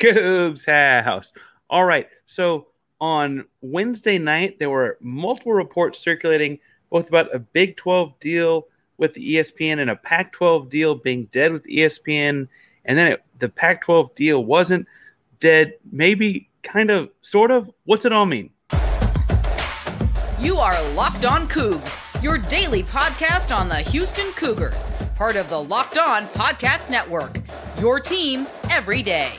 Cougs 0.00 0.64
House. 1.04 1.32
All 1.68 1.84
right. 1.84 2.08
So 2.26 2.68
on 3.00 3.44
Wednesday 3.60 4.18
night, 4.18 4.58
there 4.58 4.70
were 4.70 4.98
multiple 5.00 5.52
reports 5.52 5.98
circulating 5.98 6.58
both 6.90 7.08
about 7.08 7.34
a 7.34 7.38
Big 7.38 7.76
12 7.76 8.18
deal 8.20 8.66
with 8.98 9.14
the 9.14 9.36
ESPN 9.36 9.78
and 9.78 9.88
a 9.88 9.96
Pac 9.96 10.32
12 10.32 10.68
deal 10.68 10.94
being 10.94 11.26
dead 11.32 11.52
with 11.52 11.64
ESPN. 11.64 12.48
And 12.84 12.98
then 12.98 13.12
it, 13.12 13.24
the 13.38 13.48
Pac 13.48 13.82
12 13.82 14.14
deal 14.14 14.44
wasn't 14.44 14.86
dead, 15.38 15.74
maybe, 15.90 16.48
kind 16.62 16.90
of, 16.90 17.10
sort 17.22 17.50
of. 17.50 17.70
What's 17.84 18.04
it 18.04 18.12
all 18.12 18.26
mean? 18.26 18.50
You 20.38 20.58
are 20.58 20.82
Locked 20.92 21.24
On 21.24 21.48
Cougs, 21.48 22.22
your 22.22 22.38
daily 22.38 22.82
podcast 22.82 23.54
on 23.54 23.68
the 23.68 23.76
Houston 23.76 24.32
Cougars, 24.32 24.90
part 25.14 25.36
of 25.36 25.48
the 25.48 25.62
Locked 25.62 25.98
On 25.98 26.26
Podcast 26.28 26.90
Network. 26.90 27.40
Your 27.78 28.00
team 28.00 28.46
every 28.70 29.02
day. 29.02 29.32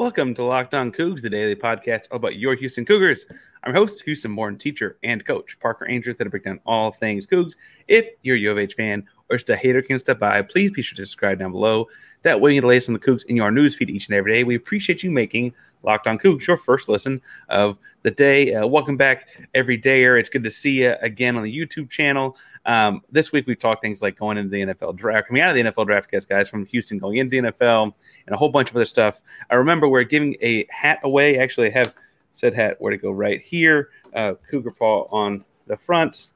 Welcome 0.00 0.34
to 0.36 0.44
Locked 0.44 0.72
On 0.72 0.90
Cougs, 0.90 1.20
the 1.20 1.28
daily 1.28 1.54
podcast 1.54 2.08
all 2.10 2.16
about 2.16 2.36
your 2.36 2.54
Houston 2.54 2.86
Cougars. 2.86 3.26
I'm 3.64 3.74
host, 3.74 4.00
Houston 4.04 4.34
born 4.34 4.56
teacher 4.56 4.96
and 5.02 5.22
coach, 5.26 5.60
Parker 5.60 5.86
Ainsworth, 5.86 6.16
that 6.16 6.30
break 6.30 6.44
down 6.44 6.58
all 6.64 6.90
things 6.90 7.26
Cougs. 7.26 7.56
If 7.86 8.06
you're 8.22 8.36
a 8.36 8.38
U 8.38 8.50
of 8.50 8.56
H 8.56 8.72
fan 8.76 9.06
or 9.30 9.36
just 9.36 9.50
a 9.50 9.56
hater 9.56 9.82
can 9.82 9.98
step 9.98 10.18
by, 10.18 10.42
please 10.42 10.70
be 10.70 10.82
sure 10.82 10.96
to 10.96 11.02
subscribe 11.02 11.38
down 11.38 11.52
below. 11.52 11.88
That 12.22 12.40
way 12.40 12.50
you 12.50 12.56
get 12.56 12.62
the 12.62 12.66
latest 12.66 12.88
on 12.88 12.92
the 12.92 12.98
Cougs 12.98 13.24
in 13.24 13.36
your 13.36 13.50
news 13.50 13.74
feed 13.74 13.88
each 13.88 14.08
and 14.08 14.14
every 14.14 14.32
day. 14.32 14.44
We 14.44 14.54
appreciate 14.54 15.02
you 15.02 15.10
making 15.10 15.54
Locked 15.82 16.06
On 16.06 16.18
Cougs 16.18 16.46
your 16.46 16.58
first 16.58 16.88
listen 16.88 17.22
of 17.48 17.78
the 18.02 18.10
day. 18.10 18.54
Uh, 18.54 18.66
welcome 18.66 18.96
back, 18.96 19.28
every 19.54 19.80
dayer. 19.80 20.18
It's 20.18 20.28
good 20.28 20.44
to 20.44 20.50
see 20.50 20.82
you 20.82 20.94
again 21.00 21.36
on 21.36 21.42
the 21.42 21.56
YouTube 21.56 21.88
channel. 21.88 22.36
Um, 22.66 23.02
this 23.10 23.32
week 23.32 23.46
we've 23.46 23.58
talked 23.58 23.80
things 23.80 24.02
like 24.02 24.18
going 24.18 24.36
into 24.36 24.50
the 24.50 24.74
NFL 24.74 24.96
draft, 24.96 25.28
coming 25.28 25.42
out 25.42 25.50
of 25.50 25.54
the 25.56 25.70
NFL 25.70 25.86
draft, 25.86 26.10
guys, 26.10 26.26
guys 26.26 26.48
from 26.48 26.66
Houston 26.66 26.98
going 26.98 27.16
into 27.16 27.40
the 27.40 27.50
NFL 27.50 27.94
and 28.26 28.34
a 28.34 28.36
whole 28.36 28.50
bunch 28.50 28.70
of 28.70 28.76
other 28.76 28.84
stuff. 28.84 29.22
I 29.48 29.54
remember 29.54 29.88
we're 29.88 30.02
giving 30.02 30.36
a 30.42 30.66
hat 30.70 31.00
away. 31.02 31.38
Actually, 31.38 31.68
I 31.68 31.78
have 31.78 31.94
said 32.32 32.54
hat 32.54 32.76
where 32.80 32.90
to 32.90 32.98
go 32.98 33.10
right 33.10 33.40
here. 33.40 33.90
Uh, 34.14 34.34
Cougar 34.50 34.72
Paw 34.72 35.06
on 35.10 35.44
the 35.66 35.76
front, 35.76 36.28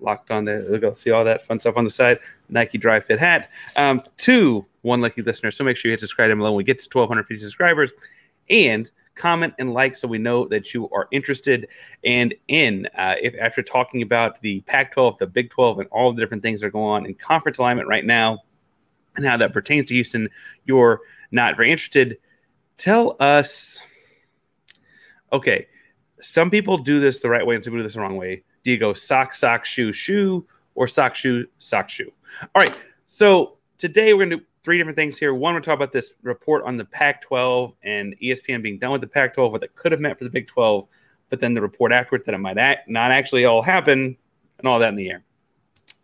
locked 0.00 0.30
on 0.30 0.44
there. 0.44 0.62
Look, 0.62 0.82
will 0.82 0.94
see 0.94 1.10
all 1.10 1.24
that 1.24 1.42
fun 1.42 1.60
stuff 1.60 1.76
on 1.76 1.84
the 1.84 1.90
side. 1.90 2.18
Nike 2.48 2.78
Dri-FIT 2.78 3.18
hat. 3.18 3.50
Um, 3.76 4.02
two, 4.16 4.66
one 4.82 5.00
lucky 5.00 5.22
listener. 5.22 5.50
So 5.50 5.64
make 5.64 5.76
sure 5.76 5.88
you 5.88 5.92
hit 5.92 6.00
subscribe 6.00 6.30
down 6.30 6.38
below 6.38 6.52
when 6.52 6.58
we 6.58 6.64
get 6.64 6.78
to 6.80 6.88
1,250 6.98 7.42
subscribers. 7.42 7.92
And 8.50 8.90
comment 9.14 9.54
and 9.58 9.72
like 9.72 9.94
so 9.94 10.08
we 10.08 10.18
know 10.18 10.46
that 10.48 10.74
you 10.74 10.88
are 10.90 11.06
interested 11.12 11.68
and 12.02 12.34
in 12.48 12.84
uh, 12.98 13.14
if 13.22 13.32
after 13.40 13.62
talking 13.62 14.02
about 14.02 14.40
the 14.40 14.60
pac 14.62 14.90
12 14.90 15.18
the 15.18 15.26
big 15.26 15.48
12 15.50 15.78
and 15.78 15.88
all 15.92 16.12
the 16.12 16.20
different 16.20 16.42
things 16.42 16.60
that 16.60 16.66
are 16.66 16.70
going 16.70 16.84
on 16.84 17.06
in 17.06 17.14
conference 17.14 17.58
alignment 17.58 17.86
right 17.86 18.04
now 18.04 18.42
and 19.16 19.24
how 19.24 19.36
that 19.36 19.52
pertains 19.52 19.86
to 19.86 19.94
Houston, 19.94 20.28
you're 20.64 21.00
not 21.30 21.56
very 21.56 21.70
interested, 21.70 22.18
tell 22.76 23.16
us. 23.20 23.80
Okay, 25.32 25.66
some 26.20 26.50
people 26.50 26.78
do 26.78 27.00
this 27.00 27.20
the 27.20 27.28
right 27.28 27.44
way 27.46 27.54
and 27.54 27.64
some 27.64 27.72
people 27.72 27.80
do 27.80 27.84
this 27.84 27.94
the 27.94 28.00
wrong 28.00 28.16
way. 28.16 28.44
Do 28.64 28.70
you 28.70 28.78
go 28.78 28.94
sock, 28.94 29.34
sock, 29.34 29.64
shoe, 29.64 29.92
shoe, 29.92 30.46
or 30.74 30.88
sock, 30.88 31.14
shoe, 31.14 31.46
sock, 31.58 31.90
shoe? 31.90 32.10
All 32.54 32.62
right, 32.62 32.74
so 33.06 33.58
today 33.76 34.14
we're 34.14 34.26
going 34.26 34.30
to 34.30 34.36
do 34.38 34.44
three 34.64 34.78
different 34.78 34.96
things 34.96 35.18
here. 35.18 35.34
One, 35.34 35.52
we're 35.52 35.60
talking 35.60 35.74
about 35.74 35.92
this 35.92 36.14
report 36.22 36.64
on 36.64 36.78
the 36.78 36.86
Pac 36.86 37.20
12 37.22 37.74
and 37.82 38.16
ESPN 38.22 38.62
being 38.62 38.78
done 38.78 38.90
with 38.90 39.02
the 39.02 39.06
Pac 39.06 39.34
12, 39.34 39.52
what 39.52 39.60
that 39.60 39.76
could 39.76 39.92
have 39.92 40.00
meant 40.00 40.16
for 40.16 40.24
the 40.24 40.30
Big 40.30 40.48
12, 40.48 40.88
but 41.28 41.40
then 41.40 41.52
the 41.52 41.60
report 41.60 41.92
afterwards 41.92 42.24
that 42.24 42.34
it 42.34 42.38
might 42.38 42.56
act, 42.56 42.88
not 42.88 43.12
actually 43.12 43.44
all 43.44 43.60
happen, 43.60 44.16
and 44.58 44.68
all 44.68 44.78
that 44.78 44.88
in 44.88 44.96
the 44.96 45.10
air. 45.10 45.22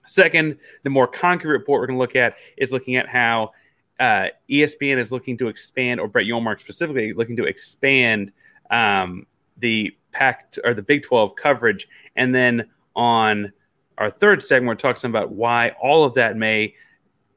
Second, 0.07 0.59
the 0.83 0.91
more 0.91 1.07
concrete 1.07 1.53
report 1.53 1.81
we're 1.81 1.87
going 1.87 1.97
to 1.97 2.01
look 2.01 2.17
at 2.17 2.35
is 2.59 2.73
looking 2.73 2.97
at 2.97 3.09
how 3.09 3.53
uh, 3.99 4.27
ESPN 4.51 4.99
is 4.99 5.11
looking 5.11 5.39
to 5.39 5.49
expand, 5.49 5.99
or 5.99 6.09
Brett 6.09 6.27
Yormark 6.27 6.61
specifically 6.61 7.15
looking 7.15 7.37
to 7.37 7.45
expand 7.45 8.33
um, 8.71 9.27
the 9.57 9.97
Pac 10.13 10.55
or 10.65 10.75
the 10.75 10.83
Big 10.83 11.03
12 11.03 11.35
coverage. 11.37 11.89
And 12.17 12.35
then 12.35 12.69
on 12.97 13.53
our 13.99 14.11
third 14.11 14.43
segment, 14.43 14.69
we're 14.69 14.93
talking 14.93 15.11
about 15.11 15.33
why 15.33 15.71
all 15.81 16.05
of 16.05 16.15
that 16.15 16.37
may, 16.37 16.75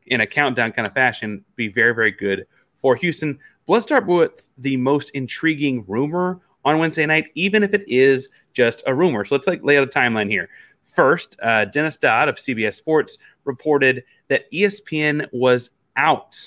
in 0.08 0.22
a 0.22 0.28
countdown 0.28 0.72
kind 0.72 0.88
of 0.88 0.94
fashion, 0.94 1.44
be 1.56 1.68
very, 1.68 1.94
very 1.94 2.12
good 2.12 2.46
for 2.80 2.96
Houston. 2.96 3.40
But 3.66 3.74
let's 3.74 3.86
start 3.86 4.08
with 4.08 4.50
the 4.58 4.78
most 4.78 5.10
intriguing 5.12 5.86
rumor 5.88 6.42
on 6.66 6.80
Wednesday 6.80 7.06
night, 7.06 7.28
even 7.36 7.64
if 7.64 7.74
it 7.74 7.88
is 7.88 8.30
just 8.54 8.84
a 8.86 8.94
rumor. 8.94 9.26
So 9.26 9.36
let's 9.36 9.48
like 9.48 9.64
lay 9.64 9.78
out 9.78 9.88
a 9.88 9.92
timeline 9.92 10.30
here. 10.30 10.50
First, 10.84 11.38
uh, 11.42 11.66
Dennis 11.66 11.98
Dodd 11.98 12.30
of 12.30 12.36
CBS 12.36 12.76
Sports 12.76 13.18
reported 13.46 14.04
that 14.28 14.52
ESPN 14.52 15.28
was 15.32 15.70
out 15.96 16.40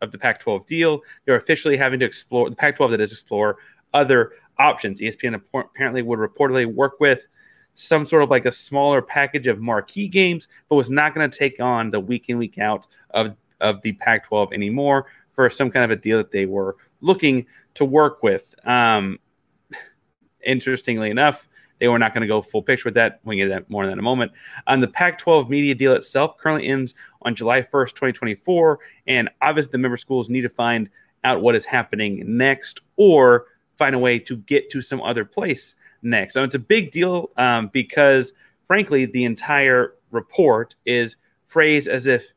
of 0.00 0.12
the 0.12 0.18
Pac 0.18 0.40
12 0.40 0.66
deal. 0.66 1.00
They're 1.24 1.36
officially 1.36 1.76
having 1.76 2.00
to 2.00 2.06
explore 2.06 2.50
the 2.50 2.56
Pac 2.56 2.76
12 2.76 2.92
that 2.92 3.00
is 3.00 3.12
explore 3.12 3.58
other 3.92 4.32
options. 4.58 5.00
ESPN 5.00 5.40
apparently 5.54 6.02
would 6.02 6.18
reportedly 6.18 6.66
work 6.66 7.00
with 7.00 7.26
some 7.74 8.06
sort 8.06 8.22
of 8.22 8.30
like 8.30 8.46
a 8.46 8.52
smaller 8.52 9.02
package 9.02 9.46
of 9.46 9.60
marquee 9.60 10.08
games, 10.08 10.48
but 10.68 10.76
was 10.76 10.90
not 10.90 11.14
going 11.14 11.28
to 11.28 11.38
take 11.38 11.60
on 11.60 11.90
the 11.90 12.00
week 12.00 12.26
in, 12.28 12.38
week 12.38 12.58
out 12.58 12.86
of, 13.10 13.36
of 13.60 13.82
the 13.82 13.92
Pac 13.92 14.26
12 14.28 14.52
anymore 14.52 15.06
for 15.32 15.50
some 15.50 15.70
kind 15.70 15.84
of 15.84 15.90
a 15.90 16.00
deal 16.00 16.18
that 16.18 16.30
they 16.30 16.46
were 16.46 16.76
looking 17.00 17.46
to 17.74 17.84
work 17.84 18.22
with. 18.22 18.54
Um, 18.64 19.18
interestingly 20.46 21.10
enough, 21.10 21.48
they 21.80 21.88
were 21.88 21.98
not 21.98 22.14
going 22.14 22.22
to 22.22 22.28
go 22.28 22.40
full 22.40 22.62
picture 22.62 22.86
with 22.86 22.94
that. 22.94 23.20
We 23.24 23.36
get 23.36 23.48
that 23.48 23.68
more 23.68 23.84
in 23.84 23.98
a 23.98 24.02
moment. 24.02 24.32
On 24.66 24.80
the 24.80 24.88
Pac 24.88 25.18
12 25.18 25.50
media 25.50 25.74
deal 25.74 25.92
itself 25.94 26.38
currently 26.38 26.68
ends 26.68 26.94
on 27.22 27.34
July 27.34 27.62
1st, 27.62 27.90
2024. 27.90 28.78
And 29.08 29.28
obviously, 29.42 29.72
the 29.72 29.78
member 29.78 29.96
schools 29.96 30.28
need 30.28 30.42
to 30.42 30.48
find 30.48 30.88
out 31.24 31.42
what 31.42 31.56
is 31.56 31.64
happening 31.64 32.22
next 32.26 32.80
or 32.96 33.46
find 33.76 33.94
a 33.94 33.98
way 33.98 34.18
to 34.20 34.36
get 34.36 34.70
to 34.70 34.82
some 34.82 35.00
other 35.02 35.24
place 35.24 35.76
next. 36.02 36.34
So 36.34 36.44
it's 36.44 36.54
a 36.54 36.60
big 36.60 36.90
deal 36.90 37.30
um, 37.36 37.70
because, 37.72 38.32
frankly, 38.66 39.06
the 39.06 39.24
entire 39.24 39.94
report 40.10 40.74
is 40.84 41.16
phrased 41.46 41.88
as 41.88 42.06
if 42.06 42.32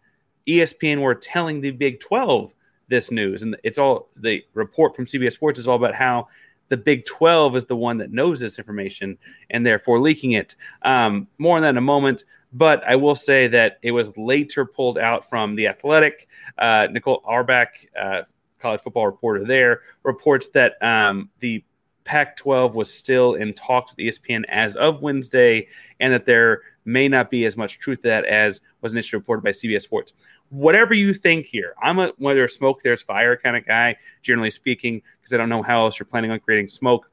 ESPN 0.48 1.02
were 1.02 1.16
telling 1.16 1.62
the 1.62 1.72
Big 1.72 2.00
12 2.00 2.54
this 2.88 3.12
news. 3.12 3.44
And 3.44 3.58
it's 3.64 3.78
all 3.78 4.10
the 4.16 4.44
report 4.54 4.96
from 4.96 5.06
CBS 5.06 5.34
Sports 5.34 5.60
is 5.60 5.68
all 5.68 5.76
about 5.76 5.94
how 5.94 6.28
the 6.70 6.78
Big 6.78 7.06
12 7.06 7.56
is 7.56 7.66
the 7.66 7.76
one 7.76 7.98
that 7.98 8.12
knows 8.12 8.40
this 8.40 8.58
information 8.58 9.18
and 9.50 9.66
therefore 9.66 10.00
leaking 10.00 10.32
it. 10.32 10.56
Um, 10.82 11.28
more 11.38 11.58
on 11.58 11.62
that 11.64 11.70
in 11.70 11.78
a 11.78 11.82
moment. 11.82 12.24
But 12.54 12.82
I 12.88 12.96
will 12.96 13.16
say 13.16 13.48
that 13.50 13.78
it 13.82 13.92
was 13.92 14.16
later 14.18 14.66
pulled 14.66 14.98
out 14.98 15.30
from 15.30 15.56
The 15.56 15.68
Athletic. 15.68 16.28
Uh, 16.58 16.88
Nicole 16.90 17.22
Auerbach, 17.26 17.70
uh, 18.00 18.22
college 18.60 18.82
football 18.82 19.06
reporter 19.06 19.46
there, 19.46 19.82
reports 20.04 20.50
that 20.50 20.82
um, 20.82 21.30
the 21.40 21.64
Pac 22.04 22.38
12 22.38 22.74
was 22.74 22.94
still 22.94 23.34
in 23.34 23.54
talks 23.54 23.92
with 23.92 24.06
ESPN 24.06 24.44
as 24.48 24.76
of 24.76 25.02
Wednesday, 25.02 25.68
and 26.00 26.14
that 26.14 26.26
there 26.26 26.62
may 26.86 27.08
not 27.10 27.30
be 27.30 27.46
as 27.46 27.58
much 27.58 27.80
truth 27.80 28.02
to 28.02 28.08
that 28.08 28.24
as 28.26 28.62
was 28.82 28.94
initially 28.94 29.20
reported 29.20 29.44
by 29.44 29.52
CBS 29.52 29.82
Sports 29.82 30.14
whatever 30.50 30.94
you 30.94 31.14
think 31.14 31.46
here. 31.46 31.74
I'm 31.82 32.00
a 32.00 32.14
where 32.18 32.36
there's 32.36 32.56
smoke, 32.56 32.82
there's 32.82 33.02
fire 33.02 33.36
kind 33.36 33.58
of 33.58 33.66
guy, 33.66 33.98
generally 34.22 34.52
speaking, 34.52 35.02
because 35.20 35.34
I 35.34 35.38
don't 35.38 35.50
know 35.50 35.62
how 35.62 35.86
else 35.86 36.00
you're 36.00 36.06
planning 36.06 36.32
on 36.32 36.40
creating 36.40 36.70
smoke. 36.70 37.10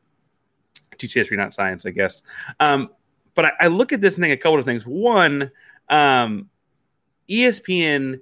Teach 0.99 1.15
history, 1.15 1.37
not 1.37 1.53
science, 1.53 1.85
I 1.87 1.91
guess. 1.91 2.23
Um, 2.61 2.91
but 3.35 3.47
I, 3.47 3.53
I, 3.63 3.67
look 3.67 3.93
at 3.93 4.01
this 4.01 4.15
and 4.15 4.23
think 4.23 4.33
a 4.33 4.41
couple 4.41 4.61
of 4.61 4.65
things. 4.65 4.85
One, 4.85 5.51
um, 5.89 6.49
ESPN 7.29 8.21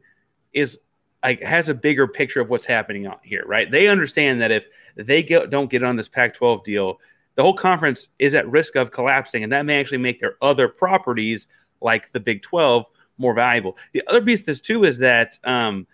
is 0.54 0.78
like 1.22 1.42
has 1.42 1.68
a 1.68 1.74
bigger 1.74 2.06
picture 2.06 2.40
of 2.40 2.50
what's 2.50 2.64
happening 2.64 3.06
out 3.06 3.20
here, 3.22 3.44
right? 3.46 3.70
They 3.70 3.88
understand 3.88 4.40
that 4.40 4.50
if 4.50 4.66
they 4.96 5.22
get, 5.22 5.50
don't 5.50 5.70
get 5.70 5.82
on 5.82 5.96
this 5.96 6.08
Pac-12 6.08 6.64
deal, 6.64 6.98
the 7.34 7.42
whole 7.42 7.56
conference 7.56 8.08
is 8.18 8.34
at 8.34 8.48
risk 8.50 8.76
of 8.76 8.90
collapsing, 8.90 9.42
and 9.42 9.52
that 9.52 9.64
may 9.64 9.80
actually 9.80 9.98
make 9.98 10.20
their 10.20 10.36
other 10.42 10.68
properties 10.68 11.48
like 11.80 12.12
the 12.12 12.20
Big 12.20 12.42
12 12.42 12.86
more 13.18 13.34
valuable. 13.34 13.76
The 13.92 14.02
other 14.06 14.20
piece 14.20 14.40
of 14.40 14.46
this 14.46 14.60
too 14.60 14.84
is 14.84 14.98
that 14.98 15.38
um, 15.44 15.86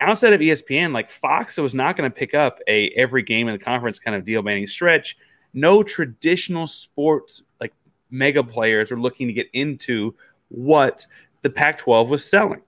outside 0.00 0.32
of 0.32 0.40
ESPN, 0.40 0.92
like 0.92 1.10
Fox 1.10 1.56
was 1.56 1.74
not 1.74 1.96
going 1.96 2.10
to 2.10 2.14
pick 2.14 2.34
up 2.34 2.60
a 2.68 2.90
every 2.90 3.22
game 3.22 3.48
in 3.48 3.52
the 3.52 3.64
conference 3.64 3.98
kind 3.98 4.16
of 4.16 4.24
deal 4.24 4.42
by 4.42 4.52
any 4.52 4.66
stretch. 4.66 5.16
No 5.54 5.82
traditional 5.82 6.66
sports 6.66 7.42
like 7.60 7.72
mega 8.10 8.44
players 8.44 8.92
are 8.92 9.00
looking 9.00 9.26
to 9.26 9.32
get 9.32 9.48
into 9.52 10.14
what 10.48 11.06
the 11.42 11.50
Pac-12 11.50 12.08
was 12.08 12.24
selling. 12.24 12.62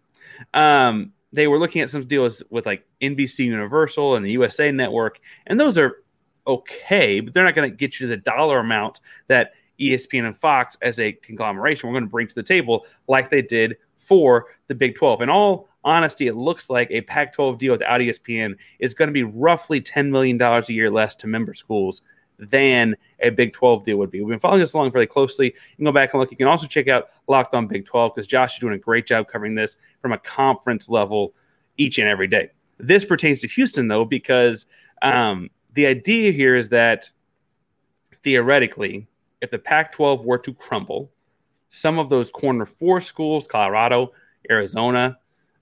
Um, 0.54 1.12
they 1.32 1.46
were 1.46 1.58
looking 1.58 1.82
at 1.82 1.90
some 1.90 2.06
deals 2.06 2.42
with 2.50 2.66
like 2.66 2.86
NBC 3.00 3.46
Universal 3.46 4.16
and 4.16 4.24
the 4.24 4.32
USA 4.32 4.70
Network, 4.70 5.20
and 5.46 5.58
those 5.58 5.78
are 5.78 6.02
okay, 6.46 7.20
but 7.20 7.34
they're 7.34 7.44
not 7.44 7.54
going 7.54 7.70
to 7.70 7.76
get 7.76 8.00
you 8.00 8.06
the 8.06 8.16
dollar 8.16 8.58
amount 8.58 9.00
that 9.28 9.52
ESPN 9.80 10.26
and 10.26 10.36
Fox 10.36 10.76
as 10.82 11.00
a 11.00 11.12
conglomeration 11.12 11.88
we're 11.88 11.94
going 11.94 12.04
to 12.04 12.10
bring 12.10 12.26
to 12.26 12.34
the 12.34 12.42
table 12.42 12.84
like 13.08 13.30
they 13.30 13.42
did 13.42 13.76
for 13.98 14.46
the 14.66 14.74
Big 14.74 14.96
12. 14.96 15.22
In 15.22 15.30
all 15.30 15.68
honesty, 15.84 16.26
it 16.26 16.36
looks 16.36 16.68
like 16.68 16.90
a 16.90 17.00
Pac 17.02 17.32
12 17.32 17.58
deal 17.58 17.72
without 17.72 18.00
ESPN 18.00 18.56
is 18.78 18.94
going 18.94 19.08
to 19.08 19.12
be 19.12 19.22
roughly 19.22 19.80
$10 19.80 20.10
million 20.10 20.40
a 20.40 20.62
year 20.68 20.90
less 20.90 21.14
to 21.16 21.26
member 21.26 21.54
schools 21.54 22.02
than 22.40 22.96
a 23.20 23.30
Big 23.30 23.52
12 23.52 23.84
deal 23.84 23.96
would 23.98 24.10
be. 24.10 24.20
We've 24.20 24.30
been 24.30 24.38
following 24.38 24.60
this 24.60 24.72
along 24.72 24.92
very 24.92 25.06
closely. 25.06 25.46
You 25.46 25.76
can 25.76 25.84
go 25.84 25.92
back 25.92 26.12
and 26.12 26.20
look. 26.20 26.30
You 26.30 26.36
can 26.36 26.46
also 26.46 26.66
check 26.66 26.88
out 26.88 27.10
Locked 27.28 27.54
on 27.54 27.66
Big 27.66 27.84
12 27.84 28.14
because 28.14 28.26
Josh 28.26 28.54
is 28.54 28.60
doing 28.60 28.74
a 28.74 28.78
great 28.78 29.06
job 29.06 29.28
covering 29.28 29.54
this 29.54 29.76
from 30.00 30.12
a 30.12 30.18
conference 30.18 30.88
level 30.88 31.34
each 31.76 31.98
and 31.98 32.08
every 32.08 32.26
day. 32.26 32.50
This 32.78 33.04
pertains 33.04 33.40
to 33.40 33.48
Houston, 33.48 33.88
though, 33.88 34.04
because 34.04 34.66
um, 35.02 35.50
the 35.74 35.86
idea 35.86 36.32
here 36.32 36.56
is 36.56 36.68
that 36.68 37.10
theoretically, 38.22 39.06
if 39.40 39.50
the 39.50 39.58
Pac 39.58 39.92
12 39.92 40.24
were 40.24 40.38
to 40.38 40.54
crumble, 40.54 41.10
some 41.70 41.98
of 41.98 42.08
those 42.08 42.30
corner 42.30 42.66
four 42.66 43.00
schools, 43.00 43.46
Colorado, 43.46 44.12
Arizona, 44.50 45.18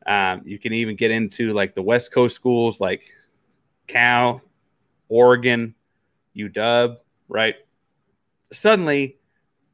um, 0.06 0.42
you 0.44 0.58
can 0.58 0.72
even 0.72 0.96
get 0.96 1.10
into 1.10 1.52
like 1.52 1.74
the 1.74 1.82
West 1.82 2.12
Coast 2.12 2.34
schools 2.34 2.80
like 2.80 3.12
Cal, 3.86 4.40
Oregon, 5.08 5.74
UW, 6.38 6.96
right? 7.28 7.54
Suddenly, 8.52 9.18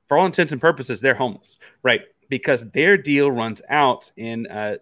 for 0.09 0.19
all 0.19 0.27
intents 0.27 0.53
and 0.53 0.61
purposes, 0.61 1.01
they're 1.01 1.15
homeless, 1.15 1.59
right? 1.83 2.03
Because 2.29 2.69
their 2.71 2.97
deal 2.97 3.31
runs 3.31 3.63
out 3.69 4.11
in 4.17 4.47
uh, 4.47 4.77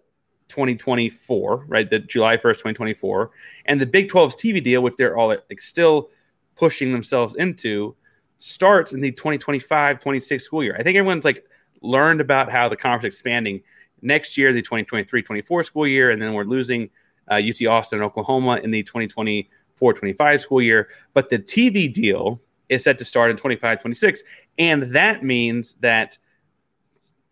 2024, 0.49 1.65
right? 1.67 1.89
The 1.89 1.99
July 1.99 2.37
1st, 2.37 2.53
2024. 2.53 3.31
And 3.65 3.79
the 3.79 3.85
Big 3.85 4.09
12's 4.09 4.35
TV 4.35 4.63
deal, 4.63 4.81
which 4.81 4.95
they're 4.97 5.17
all 5.17 5.29
like 5.29 5.59
still 5.59 6.09
pushing 6.55 6.91
themselves 6.91 7.35
into, 7.35 7.95
starts 8.37 8.91
in 8.91 9.01
the 9.01 9.11
2025 9.11 9.99
26 9.99 10.43
school 10.43 10.63
year. 10.63 10.75
I 10.77 10.83
think 10.83 10.97
everyone's 10.97 11.25
like 11.25 11.45
learned 11.81 12.21
about 12.21 12.51
how 12.51 12.69
the 12.69 12.75
conference 12.75 13.15
expanding 13.15 13.61
next 14.01 14.37
year, 14.37 14.53
the 14.53 14.61
2023 14.61 15.21
24 15.21 15.63
school 15.63 15.87
year, 15.87 16.11
and 16.11 16.21
then 16.21 16.33
we're 16.33 16.43
losing 16.43 16.89
uh, 17.31 17.35
UT 17.35 17.65
Austin 17.65 17.99
and 17.99 18.05
Oklahoma 18.05 18.59
in 18.63 18.71
the 18.71 18.83
2024 18.83 19.45
25 19.79 20.41
school 20.41 20.61
year. 20.61 20.89
But 21.13 21.29
the 21.29 21.39
TV 21.39 21.91
deal 21.91 22.41
is 22.69 22.83
set 22.83 22.97
to 22.99 23.05
start 23.05 23.31
in 23.31 23.37
25 23.37 23.81
26. 23.81 24.23
And 24.57 24.83
that 24.95 25.23
means 25.23 25.75
that 25.81 26.17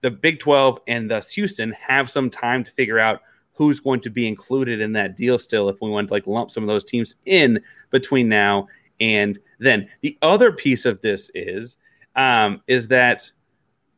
the 0.01 0.11
Big 0.11 0.39
12 0.39 0.79
and 0.87 1.09
thus 1.09 1.31
Houston 1.31 1.71
have 1.73 2.09
some 2.09 2.29
time 2.29 2.63
to 2.63 2.71
figure 2.71 2.99
out 2.99 3.21
who's 3.53 3.79
going 3.79 3.99
to 4.01 4.09
be 4.09 4.27
included 4.27 4.81
in 4.81 4.93
that 4.93 5.15
deal 5.15 5.37
still 5.37 5.69
if 5.69 5.81
we 5.81 5.89
want 5.89 6.07
to 6.07 6.13
like 6.13 6.25
lump 6.25 6.49
some 6.49 6.63
of 6.63 6.67
those 6.67 6.83
teams 6.83 7.13
in 7.25 7.61
between 7.91 8.27
now 8.27 8.67
and 8.99 9.37
then 9.59 9.87
the 10.01 10.17
other 10.23 10.51
piece 10.51 10.85
of 10.85 11.01
this 11.01 11.29
is 11.35 11.77
um, 12.15 12.61
is 12.67 12.87
that 12.87 13.29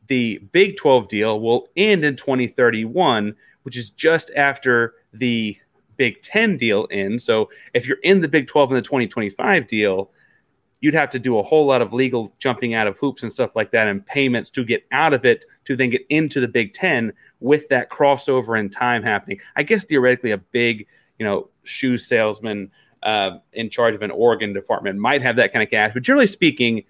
the 0.08 0.38
Big 0.52 0.76
12 0.76 1.08
deal 1.08 1.40
will 1.40 1.68
end 1.76 2.04
in 2.04 2.16
2031, 2.16 3.34
which 3.62 3.76
is 3.76 3.90
just 3.90 4.30
after 4.36 4.94
the 5.12 5.56
Big 5.96 6.22
10 6.22 6.56
deal 6.56 6.84
in. 6.86 7.18
So 7.18 7.50
if 7.72 7.86
you're 7.86 7.98
in 8.02 8.20
the 8.20 8.28
Big 8.28 8.46
12 8.46 8.70
and 8.72 8.78
the 8.78 8.82
2025 8.82 9.66
deal, 9.66 10.10
you'd 10.80 10.94
have 10.94 11.08
to 11.10 11.18
do 11.18 11.38
a 11.38 11.42
whole 11.42 11.64
lot 11.64 11.80
of 11.80 11.94
legal 11.94 12.34
jumping 12.38 12.74
out 12.74 12.86
of 12.86 12.98
hoops 12.98 13.22
and 13.22 13.32
stuff 13.32 13.56
like 13.56 13.70
that 13.70 13.88
and 13.88 14.04
payments 14.04 14.50
to 14.50 14.62
get 14.64 14.84
out 14.92 15.14
of 15.14 15.24
it 15.24 15.46
to 15.64 15.76
then 15.76 15.88
get 15.88 16.02
into 16.10 16.40
the 16.40 16.48
Big 16.48 16.74
10 16.74 17.12
with 17.40 17.66
that 17.68 17.88
crossover 17.88 18.60
in 18.60 18.68
time 18.68 19.02
happening. 19.02 19.40
I 19.56 19.62
guess 19.62 19.84
theoretically 19.84 20.32
a 20.32 20.38
big, 20.38 20.86
you 21.18 21.24
know, 21.24 21.48
shoe 21.62 21.96
salesman 21.96 22.70
uh, 23.02 23.38
in 23.54 23.70
charge 23.70 23.94
of 23.94 24.02
an 24.02 24.10
Oregon 24.10 24.52
department 24.52 24.98
might 24.98 25.22
have 25.22 25.36
that 25.36 25.52
kind 25.52 25.62
of 25.62 25.70
cash, 25.70 25.92
but 25.94 26.02
generally 26.02 26.26
speaking, 26.26 26.84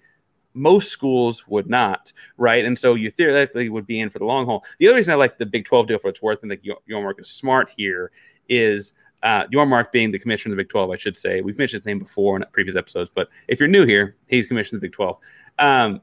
most 0.53 0.89
schools 0.89 1.47
would 1.47 1.69
not, 1.69 2.11
right? 2.37 2.65
And 2.65 2.77
so 2.77 2.95
you 2.95 3.11
theoretically 3.11 3.69
would 3.69 3.85
be 3.85 3.99
in 3.99 4.09
for 4.09 4.19
the 4.19 4.25
long 4.25 4.45
haul. 4.45 4.65
The 4.79 4.87
other 4.87 4.95
reason 4.95 5.13
I 5.13 5.15
like 5.15 5.37
the 5.37 5.45
Big 5.45 5.65
12 5.65 5.87
deal 5.87 5.99
for 5.99 6.09
its 6.09 6.21
worth 6.21 6.41
and 6.43 6.51
think 6.51 6.63
Yormark 6.89 7.19
is 7.19 7.29
smart 7.29 7.69
here 7.75 8.11
is 8.49 8.93
uh, 9.23 9.47
Yormark 9.47 9.91
being 9.91 10.11
the 10.11 10.19
commissioner 10.19 10.53
of 10.53 10.57
the 10.57 10.63
Big 10.63 10.69
12, 10.69 10.91
I 10.91 10.97
should 10.97 11.17
say. 11.17 11.41
We've 11.41 11.57
mentioned 11.57 11.81
his 11.81 11.85
name 11.85 11.99
before 11.99 12.35
in 12.37 12.45
previous 12.51 12.75
episodes, 12.75 13.09
but 13.13 13.29
if 13.47 13.59
you're 13.59 13.67
new 13.67 13.85
here, 13.85 14.15
he's 14.27 14.47
commissioner 14.47 14.77
of 14.77 14.81
the 14.81 14.87
Big 14.87 14.93
12. 14.93 15.17
Um, 15.59 16.01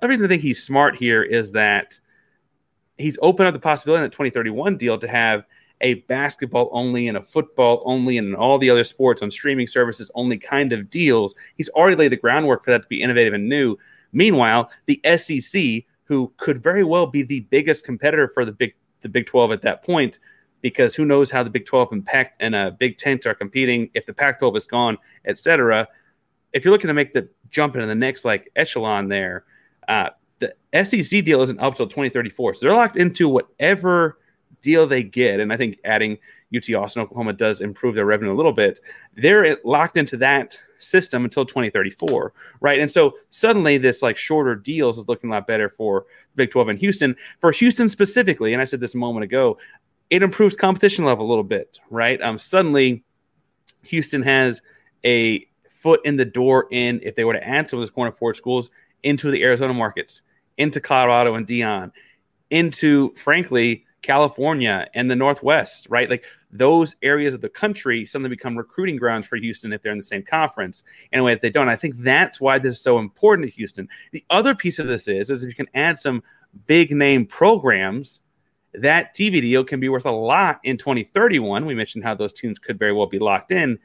the 0.00 0.08
reason 0.08 0.26
I 0.26 0.28
think 0.28 0.42
he's 0.42 0.62
smart 0.62 0.96
here 0.96 1.22
is 1.22 1.52
that 1.52 1.98
he's 2.98 3.18
opened 3.22 3.48
up 3.48 3.54
the 3.54 3.60
possibility 3.60 4.04
in 4.04 4.10
the 4.10 4.14
2031 4.14 4.76
deal 4.76 4.98
to 4.98 5.08
have 5.08 5.44
a 5.82 5.94
basketball 5.94 6.70
only 6.72 7.08
and 7.08 7.18
a 7.18 7.22
football 7.22 7.82
only 7.84 8.18
and 8.18 8.34
all 8.34 8.58
the 8.58 8.70
other 8.70 8.84
sports 8.84 9.22
on 9.22 9.30
streaming 9.30 9.66
services 9.66 10.10
only 10.14 10.38
kind 10.38 10.72
of 10.72 10.90
deals. 10.90 11.34
He's 11.56 11.68
already 11.70 11.96
laid 11.96 12.12
the 12.12 12.16
groundwork 12.16 12.64
for 12.64 12.70
that 12.70 12.82
to 12.82 12.88
be 12.88 13.02
innovative 13.02 13.34
and 13.34 13.48
new. 13.48 13.76
Meanwhile, 14.12 14.70
the 14.86 15.00
SEC, 15.18 15.84
who 16.04 16.32
could 16.38 16.62
very 16.62 16.84
well 16.84 17.06
be 17.06 17.22
the 17.22 17.40
biggest 17.40 17.84
competitor 17.84 18.28
for 18.28 18.44
the 18.44 18.52
Big 18.52 18.74
the 19.02 19.08
Big 19.08 19.26
12 19.26 19.52
at 19.52 19.62
that 19.62 19.84
point, 19.84 20.18
because 20.60 20.94
who 20.94 21.04
knows 21.04 21.30
how 21.30 21.42
the 21.42 21.50
Big 21.50 21.66
12 21.66 21.92
and 21.92 22.04
Pac 22.06 22.34
and 22.40 22.54
uh, 22.54 22.70
Big 22.70 22.98
10 22.98 23.20
are 23.26 23.34
competing 23.34 23.90
if 23.94 24.06
the 24.06 24.12
Pac 24.12 24.38
12 24.38 24.56
is 24.56 24.66
gone, 24.66 24.98
etc. 25.24 25.86
If 26.52 26.64
you're 26.64 26.72
looking 26.72 26.88
to 26.88 26.94
make 26.94 27.12
the 27.12 27.28
jump 27.50 27.74
into 27.74 27.86
the 27.86 27.94
next 27.94 28.24
like 28.24 28.50
echelon 28.56 29.08
there, 29.08 29.44
uh, 29.88 30.10
the 30.38 30.54
SEC 30.84 31.24
deal 31.24 31.40
isn't 31.42 31.60
up 31.60 31.74
till 31.74 31.86
2034, 31.86 32.54
so 32.54 32.66
they're 32.66 32.76
locked 32.76 32.96
into 32.96 33.28
whatever 33.28 34.18
deal 34.60 34.86
they 34.86 35.02
get, 35.02 35.40
and 35.40 35.52
I 35.52 35.56
think 35.56 35.78
adding 35.84 36.18
UT 36.54 36.68
Austin, 36.74 37.02
Oklahoma 37.02 37.32
does 37.32 37.60
improve 37.60 37.94
their 37.94 38.04
revenue 38.04 38.32
a 38.32 38.36
little 38.36 38.52
bit. 38.52 38.80
They're 39.16 39.58
locked 39.64 39.96
into 39.96 40.16
that 40.18 40.60
system 40.78 41.24
until 41.24 41.44
2034, 41.44 42.32
right? 42.60 42.78
And 42.78 42.90
so 42.90 43.14
suddenly 43.30 43.78
this 43.78 44.02
like 44.02 44.16
shorter 44.16 44.54
deals 44.54 44.98
is 44.98 45.08
looking 45.08 45.30
a 45.30 45.34
lot 45.34 45.46
better 45.46 45.68
for 45.68 46.06
Big 46.34 46.50
12 46.50 46.68
and 46.68 46.78
Houston. 46.78 47.16
For 47.40 47.50
Houston 47.52 47.88
specifically, 47.88 48.52
and 48.52 48.62
I 48.62 48.64
said 48.64 48.80
this 48.80 48.94
a 48.94 48.98
moment 48.98 49.24
ago, 49.24 49.58
it 50.10 50.22
improves 50.22 50.56
competition 50.56 51.04
level 51.04 51.26
a 51.26 51.28
little 51.28 51.44
bit, 51.44 51.78
right? 51.90 52.20
Um, 52.20 52.38
suddenly 52.38 53.04
Houston 53.82 54.22
has 54.22 54.62
a 55.04 55.44
foot 55.68 56.00
in 56.04 56.16
the 56.16 56.24
door 56.24 56.66
in 56.70 57.00
if 57.02 57.14
they 57.14 57.24
were 57.24 57.32
to 57.32 57.46
add 57.46 57.68
some 57.68 57.78
of 57.78 57.82
those 57.82 57.90
corner 57.90 58.12
forward 58.12 58.36
schools 58.36 58.70
into 59.02 59.30
the 59.30 59.42
Arizona 59.42 59.74
markets, 59.74 60.22
into 60.58 60.80
Colorado 60.80 61.34
and 61.34 61.46
Dion, 61.46 61.92
into 62.50 63.14
frankly 63.14 63.84
California 64.02 64.88
and 64.94 65.10
the 65.10 65.16
Northwest, 65.16 65.86
right? 65.90 66.08
Like 66.08 66.24
those 66.50 66.96
areas 67.02 67.34
of 67.34 67.40
the 67.40 67.48
country 67.48 68.06
suddenly 68.06 68.30
become 68.30 68.56
recruiting 68.56 68.96
grounds 68.96 69.26
for 69.26 69.36
Houston 69.36 69.72
if 69.72 69.82
they're 69.82 69.92
in 69.92 69.98
the 69.98 70.04
same 70.04 70.22
conference. 70.22 70.84
Anyway, 71.12 71.32
if 71.32 71.40
they 71.40 71.50
don't, 71.50 71.68
I 71.68 71.76
think 71.76 71.96
that's 71.98 72.40
why 72.40 72.58
this 72.58 72.74
is 72.74 72.80
so 72.80 72.98
important 72.98 73.48
to 73.48 73.56
Houston. 73.56 73.88
The 74.12 74.24
other 74.30 74.54
piece 74.54 74.78
of 74.78 74.86
this 74.86 75.08
is, 75.08 75.30
is 75.30 75.42
if 75.42 75.48
you 75.48 75.54
can 75.54 75.68
add 75.74 75.98
some 75.98 76.22
big 76.66 76.92
name 76.92 77.26
programs, 77.26 78.20
that 78.80 79.14
TV 79.14 79.40
deal 79.40 79.64
can 79.64 79.80
be 79.80 79.88
worth 79.88 80.06
a 80.06 80.10
lot 80.10 80.60
in 80.64 80.76
2031. 80.76 81.66
We 81.66 81.74
mentioned 81.74 82.04
how 82.04 82.14
those 82.14 82.32
teams 82.32 82.58
could 82.58 82.78
very 82.78 82.92
well 82.92 83.06
be 83.06 83.18
locked 83.18 83.52
in. 83.52 83.78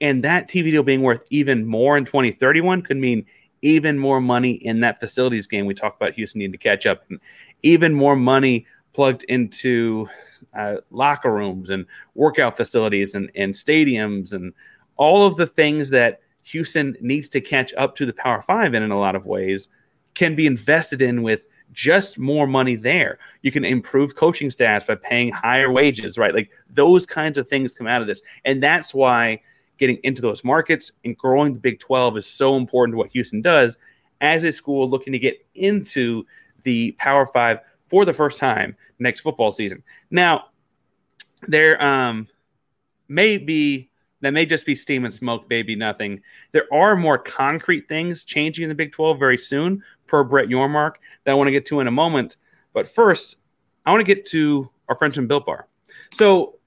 And 0.00 0.24
that 0.24 0.48
TV 0.48 0.72
deal 0.72 0.82
being 0.82 1.02
worth 1.02 1.22
even 1.30 1.64
more 1.64 1.96
in 1.96 2.04
2031 2.04 2.82
could 2.82 2.96
mean 2.96 3.24
even 3.62 3.98
more 3.98 4.20
money 4.20 4.52
in 4.52 4.80
that 4.80 4.98
facilities 4.98 5.46
game 5.46 5.66
we 5.66 5.74
talked 5.74 6.00
about 6.00 6.14
Houston 6.14 6.40
needing 6.40 6.52
to 6.52 6.58
catch 6.58 6.84
up, 6.84 7.04
and 7.08 7.20
even 7.62 7.94
more 7.94 8.16
money 8.16 8.66
plugged 8.92 9.22
into 9.24 10.08
uh, 10.56 10.76
locker 10.90 11.32
rooms 11.32 11.70
and 11.70 11.86
workout 12.14 12.56
facilities 12.56 13.14
and, 13.14 13.30
and 13.36 13.54
stadiums 13.54 14.32
and 14.32 14.52
all 14.96 15.24
of 15.24 15.36
the 15.36 15.46
things 15.46 15.90
that 15.90 16.20
Houston 16.42 16.96
needs 17.00 17.28
to 17.28 17.40
catch 17.40 17.72
up 17.74 17.94
to 17.94 18.04
the 18.04 18.12
Power 18.12 18.42
Five 18.42 18.74
in 18.74 18.82
in 18.82 18.90
a 18.90 18.98
lot 18.98 19.14
of 19.14 19.24
ways 19.24 19.68
can 20.14 20.34
be 20.34 20.46
invested 20.46 21.00
in 21.00 21.22
with 21.22 21.44
just 21.72 22.18
more 22.18 22.46
money 22.46 22.76
there. 22.76 23.18
You 23.42 23.50
can 23.50 23.64
improve 23.64 24.14
coaching 24.14 24.50
staffs 24.50 24.84
by 24.84 24.94
paying 24.94 25.32
higher 25.32 25.70
wages, 25.70 26.18
right? 26.18 26.34
Like 26.34 26.50
those 26.70 27.06
kinds 27.06 27.38
of 27.38 27.48
things 27.48 27.74
come 27.74 27.86
out 27.86 28.02
of 28.02 28.08
this. 28.08 28.22
And 28.44 28.62
that's 28.62 28.94
why 28.94 29.40
getting 29.78 29.98
into 30.04 30.22
those 30.22 30.44
markets 30.44 30.92
and 31.04 31.16
growing 31.16 31.54
the 31.54 31.60
Big 31.60 31.80
12 31.80 32.18
is 32.18 32.26
so 32.26 32.56
important 32.56 32.94
to 32.94 32.98
what 32.98 33.10
Houston 33.10 33.42
does 33.42 33.78
as 34.20 34.44
a 34.44 34.52
school 34.52 34.88
looking 34.88 35.12
to 35.12 35.18
get 35.18 35.44
into 35.54 36.24
the 36.62 36.92
Power 36.92 37.26
Five 37.26 37.58
for 37.88 38.04
the 38.04 38.14
first 38.14 38.38
time 38.38 38.76
next 38.98 39.20
football 39.20 39.50
season. 39.50 39.82
Now, 40.10 40.46
there 41.48 41.82
um, 41.82 42.28
may 43.08 43.36
be 43.36 43.90
that 44.20 44.32
may 44.32 44.46
just 44.46 44.64
be 44.64 44.76
steam 44.76 45.04
and 45.04 45.12
smoke, 45.12 45.48
baby, 45.48 45.74
nothing. 45.74 46.22
There 46.52 46.72
are 46.72 46.94
more 46.94 47.18
concrete 47.18 47.88
things 47.88 48.22
changing 48.22 48.62
in 48.62 48.68
the 48.68 48.74
Big 48.74 48.92
12 48.92 49.18
very 49.18 49.36
soon, 49.36 49.82
per 50.12 50.22
Brett 50.22 50.48
Yormark, 50.48 50.96
that 51.24 51.32
I 51.32 51.34
want 51.34 51.48
to 51.48 51.52
get 51.52 51.64
to 51.66 51.80
in 51.80 51.88
a 51.88 51.90
moment. 51.90 52.36
But 52.74 52.86
first, 52.86 53.38
I 53.86 53.90
want 53.90 54.06
to 54.06 54.14
get 54.14 54.26
to 54.26 54.70
our 54.88 54.94
friends 54.94 55.16
from 55.16 55.26
Built 55.26 55.46
Bar. 55.46 55.66
So, 56.12 56.58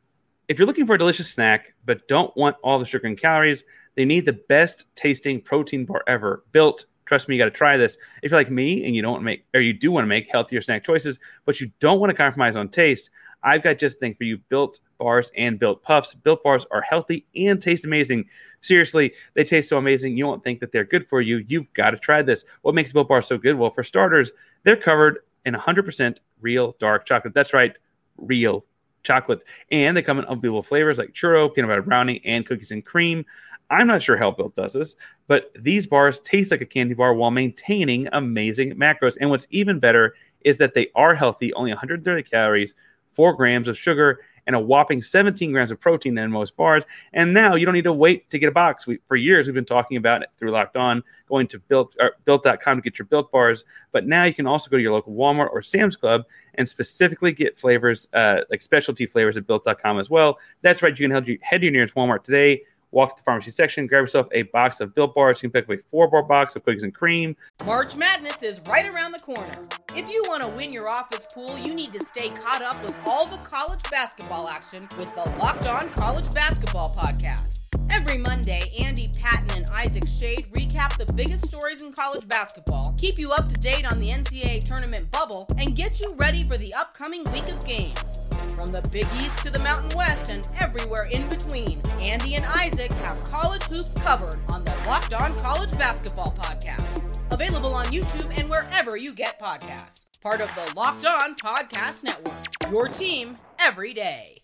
if 0.47 0.59
you're 0.59 0.67
looking 0.67 0.85
for 0.85 0.95
a 0.95 0.97
delicious 0.97 1.29
snack 1.29 1.73
but 1.85 2.07
don't 2.07 2.35
want 2.35 2.55
all 2.63 2.77
the 2.79 2.85
sugar 2.85 3.07
and 3.07 3.19
calories, 3.19 3.63
they 3.95 4.03
need 4.03 4.25
the 4.25 4.33
best 4.33 4.85
tasting 4.95 5.41
protein 5.41 5.85
bar 5.85 6.03
ever. 6.07 6.43
Built 6.51 6.85
trust 7.05 7.29
me, 7.29 7.35
you 7.35 7.41
got 7.41 7.45
to 7.45 7.51
try 7.51 7.77
this. 7.77 7.97
If 8.23 8.31
you're 8.31 8.39
like 8.39 8.49
me 8.49 8.83
and 8.83 8.95
you 8.95 9.03
don't 9.03 9.11
want 9.11 9.21
to 9.21 9.25
make, 9.25 9.45
or 9.53 9.61
you 9.61 9.73
do 9.73 9.91
want 9.91 10.05
to 10.05 10.07
make 10.07 10.27
healthier 10.31 10.61
snack 10.61 10.83
choices, 10.83 11.19
but 11.45 11.61
you 11.61 11.71
don't 11.79 11.99
want 11.99 12.09
to 12.09 12.15
compromise 12.15 12.55
on 12.55 12.69
taste, 12.69 13.11
I've 13.43 13.61
got 13.61 13.77
just 13.77 13.99
the 13.99 14.07
thing 14.07 14.15
for 14.15 14.23
you 14.23 14.39
built 14.49 14.79
bars 14.97 15.31
and 15.37 15.59
built 15.59 15.83
puffs. 15.83 16.15
Built 16.15 16.43
bars 16.43 16.65
are 16.71 16.81
healthy 16.81 17.27
and 17.35 17.61
taste 17.61 17.85
amazing. 17.85 18.25
Seriously, 18.65 19.13
they 19.35 19.43
taste 19.43 19.69
so 19.69 19.77
amazing. 19.77 20.17
You 20.17 20.25
won't 20.25 20.43
think 20.43 20.59
that 20.59 20.71
they're 20.71 20.85
good 20.85 21.07
for 21.07 21.21
you. 21.21 21.37
You've 21.37 21.71
got 21.73 21.91
to 21.91 21.97
try 21.97 22.23
this. 22.23 22.45
What 22.63 22.73
makes 22.73 22.91
built 22.91 23.07
Bar 23.07 23.21
so 23.21 23.37
good? 23.37 23.55
Well, 23.55 23.69
for 23.69 23.83
starters, 23.83 24.31
they're 24.63 24.75
covered 24.75 25.19
in 25.45 25.53
100% 25.53 26.17
real 26.41 26.75
dark 26.79 27.05
chocolate. 27.05 27.35
That's 27.35 27.53
right, 27.53 27.77
real 28.17 28.65
chocolate. 29.03 29.43
And 29.69 29.95
they 29.95 30.01
come 30.01 30.17
in 30.17 30.25
unbelievable 30.25 30.63
flavors 30.63 30.97
like 30.97 31.13
churro, 31.13 31.53
peanut 31.53 31.69
butter 31.69 31.83
brownie, 31.83 32.23
and 32.25 32.43
cookies 32.43 32.71
and 32.71 32.83
cream. 32.83 33.23
I'm 33.69 33.85
not 33.85 34.01
sure 34.01 34.17
how 34.17 34.31
Built 34.31 34.55
does 34.55 34.73
this, 34.73 34.95
but 35.27 35.51
these 35.59 35.85
bars 35.85 36.19
taste 36.21 36.49
like 36.49 36.61
a 36.61 36.65
candy 36.65 36.95
bar 36.95 37.13
while 37.13 37.29
maintaining 37.29 38.07
amazing 38.13 38.71
macros. 38.73 39.15
And 39.21 39.29
what's 39.29 39.45
even 39.51 39.79
better 39.79 40.15
is 40.41 40.57
that 40.57 40.73
they 40.73 40.87
are 40.95 41.13
healthy, 41.13 41.53
only 41.53 41.69
130 41.69 42.23
calories, 42.23 42.73
four 43.13 43.33
grams 43.35 43.67
of 43.67 43.77
sugar, 43.77 44.21
and 44.47 44.55
a 44.55 44.59
whopping 44.59 45.01
17 45.01 45.51
grams 45.51 45.71
of 45.71 45.79
protein 45.79 46.17
in 46.17 46.31
most 46.31 46.55
bars. 46.55 46.83
And 47.13 47.33
now 47.33 47.55
you 47.55 47.65
don't 47.65 47.73
need 47.73 47.83
to 47.85 47.93
wait 47.93 48.29
to 48.29 48.39
get 48.39 48.47
a 48.47 48.51
box. 48.51 48.85
We, 48.85 48.99
for 49.07 49.15
years, 49.15 49.47
we've 49.47 49.55
been 49.55 49.65
talking 49.65 49.97
about 49.97 50.21
it 50.21 50.29
through 50.37 50.51
Locked 50.51 50.77
On, 50.77 51.03
going 51.27 51.47
to 51.47 51.59
built, 51.59 51.95
built.com 52.25 52.77
to 52.77 52.81
get 52.81 52.99
your 52.99 53.05
built 53.05 53.31
bars. 53.31 53.63
But 53.91 54.05
now 54.05 54.23
you 54.23 54.33
can 54.33 54.47
also 54.47 54.69
go 54.69 54.77
to 54.77 54.83
your 54.83 54.93
local 54.93 55.13
Walmart 55.13 55.49
or 55.51 55.61
Sam's 55.61 55.95
Club 55.95 56.23
and 56.55 56.67
specifically 56.67 57.31
get 57.31 57.57
flavors, 57.57 58.07
uh, 58.13 58.41
like 58.49 58.61
specialty 58.61 59.05
flavors 59.05 59.37
at 59.37 59.47
built.com 59.47 59.99
as 59.99 60.09
well. 60.09 60.37
That's 60.61 60.81
right. 60.81 60.97
You 60.97 61.07
can 61.07 61.11
head, 61.11 61.37
head 61.41 61.61
to 61.61 61.65
your 61.65 61.73
nearest 61.73 61.95
Walmart 61.95 62.23
today 62.23 62.63
walk 62.95 63.15
to 63.15 63.21
the 63.21 63.23
pharmacy 63.23 63.51
section, 63.51 63.85
grab 63.85 64.03
yourself 64.03 64.27
a 64.31 64.43
box 64.43 64.79
of 64.79 64.95
Built 64.95 65.13
Bars. 65.13 65.43
You 65.43 65.49
can 65.49 65.61
pick 65.61 65.69
up 65.69 65.79
a 65.79 65.89
four 65.89 66.09
bar 66.09 66.23
box 66.23 66.55
of 66.55 66.63
cookies 66.63 66.83
and 66.83 66.93
cream. 66.93 67.35
March 67.65 67.95
Madness 67.95 68.41
is 68.41 68.61
right 68.67 68.87
around 68.87 69.11
the 69.11 69.19
corner. 69.19 69.67
If 69.95 70.09
you 70.09 70.23
want 70.27 70.41
to 70.41 70.49
win 70.49 70.73
your 70.73 70.89
office 70.89 71.27
pool, 71.31 71.57
you 71.57 71.75
need 71.75 71.93
to 71.93 72.03
stay 72.05 72.29
caught 72.29 72.61
up 72.61 72.81
with 72.83 72.95
all 73.05 73.27
the 73.27 73.37
college 73.37 73.83
basketball 73.91 74.47
action 74.47 74.87
with 74.97 75.13
the 75.13 75.29
Locked 75.37 75.65
On 75.65 75.89
College 75.91 76.33
Basketball 76.33 76.95
Podcast. 76.95 77.59
Every 77.89 78.17
Monday, 78.17 78.73
Andy 78.79 79.09
Patton 79.09 79.57
and 79.57 79.69
Isaac 79.69 80.03
Schade 80.03 80.51
recap 80.53 80.97
the 80.97 81.11
biggest 81.13 81.47
stories 81.47 81.81
in 81.81 81.91
college 81.91 82.27
basketball, 82.27 82.95
keep 82.97 83.19
you 83.19 83.31
up 83.31 83.49
to 83.49 83.55
date 83.55 83.85
on 83.85 83.99
the 83.99 84.09
NCAA 84.09 84.63
tournament 84.63 85.11
bubble, 85.11 85.45
and 85.57 85.75
get 85.75 85.99
you 85.99 86.13
ready 86.15 86.43
for 86.43 86.57
the 86.57 86.73
upcoming 86.73 87.23
week 87.31 87.47
of 87.47 87.65
games. 87.65 88.19
From 88.53 88.67
the 88.67 88.81
Big 88.91 89.07
East 89.19 89.37
to 89.39 89.49
the 89.49 89.59
Mountain 89.59 89.97
West 89.97 90.29
and 90.29 90.47
everywhere 90.59 91.05
in 91.05 91.27
between, 91.29 91.81
Andy 91.99 92.35
and 92.35 92.45
Isaac 92.45 92.91
have 92.91 93.23
college 93.23 93.63
hoops 93.63 93.93
covered 93.95 94.39
on 94.49 94.63
the 94.63 94.73
Locked 94.85 95.13
On 95.13 95.35
College 95.37 95.71
Basketball 95.77 96.35
Podcast. 96.37 97.01
Available 97.31 97.73
on 97.73 97.85
YouTube 97.85 98.31
and 98.37 98.49
wherever 98.49 98.97
you 98.97 99.13
get 99.13 99.41
podcasts. 99.41 100.05
Part 100.21 100.41
of 100.41 100.53
the 100.55 100.73
Locked 100.75 101.05
On 101.05 101.35
Podcast 101.35 102.03
Network. 102.03 102.71
Your 102.71 102.87
team 102.87 103.37
every 103.59 103.93
day. 103.93 104.41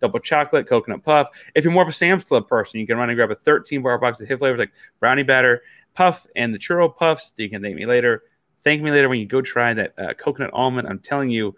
Double 0.00 0.20
chocolate, 0.20 0.66
coconut 0.66 1.02
puff. 1.02 1.28
If 1.54 1.64
you're 1.64 1.72
more 1.72 1.82
of 1.82 1.88
a 1.88 1.92
Sam's 1.92 2.24
Club 2.24 2.48
person, 2.48 2.80
you 2.80 2.86
can 2.86 2.96
run 2.96 3.08
and 3.10 3.16
grab 3.16 3.30
a 3.30 3.34
13 3.36 3.82
bar 3.82 3.98
box 3.98 4.20
of 4.20 4.28
hit 4.28 4.38
flavors 4.38 4.58
like 4.58 4.72
brownie 5.00 5.22
batter, 5.22 5.62
puff, 5.94 6.26
and 6.36 6.52
the 6.52 6.58
churro 6.58 6.94
puffs. 6.94 7.32
You 7.36 7.48
can 7.48 7.62
thank 7.62 7.76
me 7.76 7.86
later. 7.86 8.22
Thank 8.64 8.82
me 8.82 8.90
later 8.90 9.08
when 9.08 9.20
you 9.20 9.26
go 9.26 9.40
try 9.42 9.74
that 9.74 9.94
uh, 9.98 10.14
coconut 10.14 10.50
almond. 10.52 10.88
I'm 10.88 10.98
telling 10.98 11.30
you, 11.30 11.54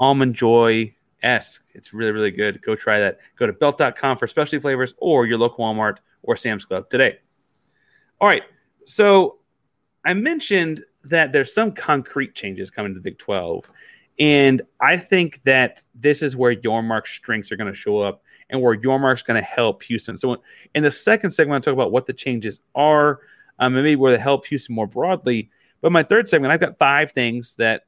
almond 0.00 0.34
joy 0.34 0.94
esque. 1.22 1.64
It's 1.74 1.92
really, 1.92 2.12
really 2.12 2.30
good. 2.30 2.62
Go 2.62 2.76
try 2.76 3.00
that. 3.00 3.18
Go 3.38 3.46
to 3.46 3.52
built.com 3.52 4.18
for 4.18 4.26
specialty 4.26 4.60
flavors 4.60 4.94
or 4.98 5.26
your 5.26 5.38
local 5.38 5.64
Walmart 5.64 5.98
or 6.22 6.36
Sam's 6.36 6.64
Club 6.64 6.88
today. 6.90 7.18
All 8.20 8.28
right. 8.28 8.42
So 8.86 9.38
I 10.04 10.14
mentioned 10.14 10.84
that 11.04 11.32
there's 11.32 11.52
some 11.54 11.72
concrete 11.72 12.34
changes 12.34 12.70
coming 12.70 12.92
to 12.92 12.98
the 12.98 13.02
Big 13.02 13.18
12. 13.18 13.64
And 14.18 14.62
I 14.80 14.96
think 14.96 15.42
that 15.44 15.82
this 15.94 16.22
is 16.22 16.36
where 16.36 16.54
Yormark's 16.54 17.10
strengths 17.10 17.52
are 17.52 17.56
going 17.56 17.72
to 17.72 17.78
show 17.78 17.98
up 18.00 18.22
and 18.48 18.62
where 18.62 18.76
Yormark's 18.76 19.22
going 19.22 19.40
to 19.40 19.46
help 19.46 19.82
Houston. 19.84 20.16
So 20.16 20.42
in 20.74 20.82
the 20.82 20.90
second 20.90 21.30
segment, 21.30 21.56
I'll 21.56 21.72
talk 21.72 21.78
about 21.78 21.92
what 21.92 22.06
the 22.06 22.12
changes 22.12 22.60
are, 22.74 23.20
um, 23.58 23.74
and 23.74 23.84
maybe 23.84 23.96
where 23.96 24.12
they 24.12 24.22
help 24.22 24.46
Houston 24.46 24.74
more 24.74 24.86
broadly. 24.86 25.50
But 25.80 25.92
my 25.92 26.02
third 26.02 26.28
segment, 26.28 26.52
I've 26.52 26.60
got 26.60 26.78
five 26.78 27.12
things 27.12 27.54
that 27.56 27.82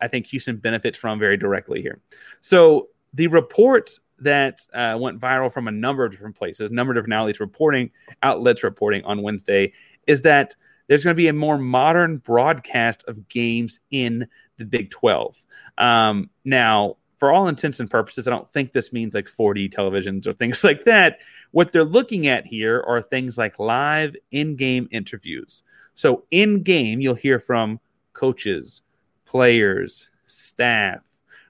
I 0.00 0.08
think 0.08 0.26
Houston 0.26 0.56
benefits 0.56 0.98
from 0.98 1.18
very 1.18 1.36
directly 1.36 1.82
here. 1.82 2.00
So 2.40 2.88
the 3.14 3.26
report 3.28 3.98
that 4.20 4.66
uh, 4.74 4.96
went 4.98 5.20
viral 5.20 5.52
from 5.52 5.68
a 5.68 5.72
number 5.72 6.04
of 6.04 6.12
different 6.12 6.36
places, 6.36 6.70
a 6.70 6.74
number 6.74 6.92
of 6.92 6.96
different 6.96 7.14
outlets 7.14 7.40
reporting, 7.40 7.90
outlets 8.22 8.62
reporting 8.62 9.04
on 9.04 9.22
Wednesday, 9.22 9.72
is 10.06 10.22
that 10.22 10.54
there's 10.88 11.04
going 11.04 11.14
to 11.14 11.16
be 11.16 11.28
a 11.28 11.32
more 11.32 11.58
modern 11.58 12.18
broadcast 12.18 13.04
of 13.06 13.28
games 13.28 13.80
in 13.90 14.26
the 14.56 14.64
Big 14.64 14.90
12. 14.90 15.40
Um, 15.76 16.30
now, 16.44 16.96
for 17.18 17.32
all 17.32 17.48
intents 17.48 17.80
and 17.80 17.90
purposes, 17.90 18.26
I 18.26 18.30
don't 18.30 18.50
think 18.52 18.72
this 18.72 18.92
means 18.92 19.14
like 19.14 19.28
4D 19.28 19.72
televisions 19.72 20.26
or 20.26 20.32
things 20.32 20.64
like 20.64 20.84
that. 20.84 21.18
What 21.50 21.72
they're 21.72 21.84
looking 21.84 22.26
at 22.26 22.46
here 22.46 22.82
are 22.86 23.02
things 23.02 23.38
like 23.38 23.58
live 23.58 24.16
in 24.30 24.56
game 24.56 24.88
interviews. 24.90 25.62
So, 25.94 26.24
in 26.30 26.62
game, 26.62 27.00
you'll 27.00 27.14
hear 27.14 27.40
from 27.40 27.80
coaches, 28.12 28.82
players, 29.28 30.08
staff, 30.26 31.00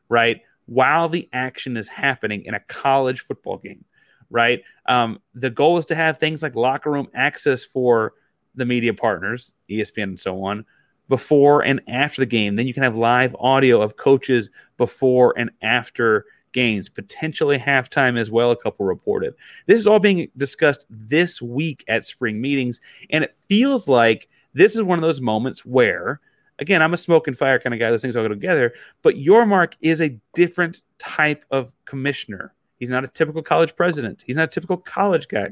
right? 0.09 0.41
While 0.67 1.09
the 1.09 1.29
action 1.33 1.77
is 1.77 1.89
happening 1.89 2.45
in 2.45 2.55
a 2.55 2.61
college 2.61 3.21
football 3.21 3.59
game, 3.59 3.85
right? 4.31 4.63
Um, 4.87 5.21
the 5.35 5.51
goal 5.51 5.79
is 5.79 5.87
to 5.87 5.95
have 5.95 6.19
things 6.19 6.43
like 6.43 6.57
locker 6.57 6.91
room 6.91 7.09
access 7.15 7.65
for 7.65 8.15
the 8.55 8.65
media 8.65 8.93
partners, 8.93 9.53
ESPN 9.71 10.03
and 10.05 10.21
so 10.21 10.43
on, 10.45 10.65
before 11.09 11.65
and 11.65 11.81
after 11.89 12.21
the 12.21 12.27
game. 12.27 12.57
Then 12.57 12.67
you 12.67 12.75
can 12.75 12.83
have 12.83 12.97
live 12.97 13.35
audio 13.39 13.81
of 13.81 13.97
coaches 13.97 14.51
before 14.77 15.35
and 15.39 15.51
after 15.63 16.27
games, 16.53 16.89
potentially 16.89 17.59
halftime 17.59 18.19
as 18.19 18.31
well. 18.31 18.51
A 18.51 18.57
couple 18.57 18.85
reported. 18.85 19.35
This 19.67 19.79
is 19.79 19.87
all 19.87 20.01
being 20.01 20.29
discussed 20.37 20.87
this 20.91 21.41
week 21.41 21.85
at 21.87 22.05
spring 22.05 22.41
meetings, 22.41 22.81
and 23.11 23.23
it 23.23 23.37
feels 23.49 23.87
like 23.87 24.29
this 24.53 24.75
is 24.75 24.83
one 24.83 24.99
of 24.99 25.03
those 25.03 25.21
moments 25.21 25.65
where 25.65 26.21
again, 26.59 26.83
I'm 26.83 26.95
a 26.95 26.99
smoke 26.99 27.29
and 27.29 27.37
fire 27.37 27.59
kind 27.59 27.75
of 27.75 27.81
guy. 27.81 27.91
Those 27.91 28.03
things 28.03 28.17
all 28.17 28.25
go 28.25 28.29
together. 28.29 28.75
But 29.03 29.17
Yormark 29.17 29.75
is 29.81 30.01
a 30.01 30.19
different 30.35 30.83
type 30.99 31.45
of 31.51 31.73
commissioner. 31.85 32.55
He's 32.79 32.89
not 32.89 33.05
a 33.05 33.09
typical 33.09 33.43
college 33.43 33.75
president. 33.77 34.23
He's 34.27 34.37
not 34.37 34.45
a 34.45 34.53
typical 34.53 34.77
college 34.77 35.29
guy. 35.29 35.49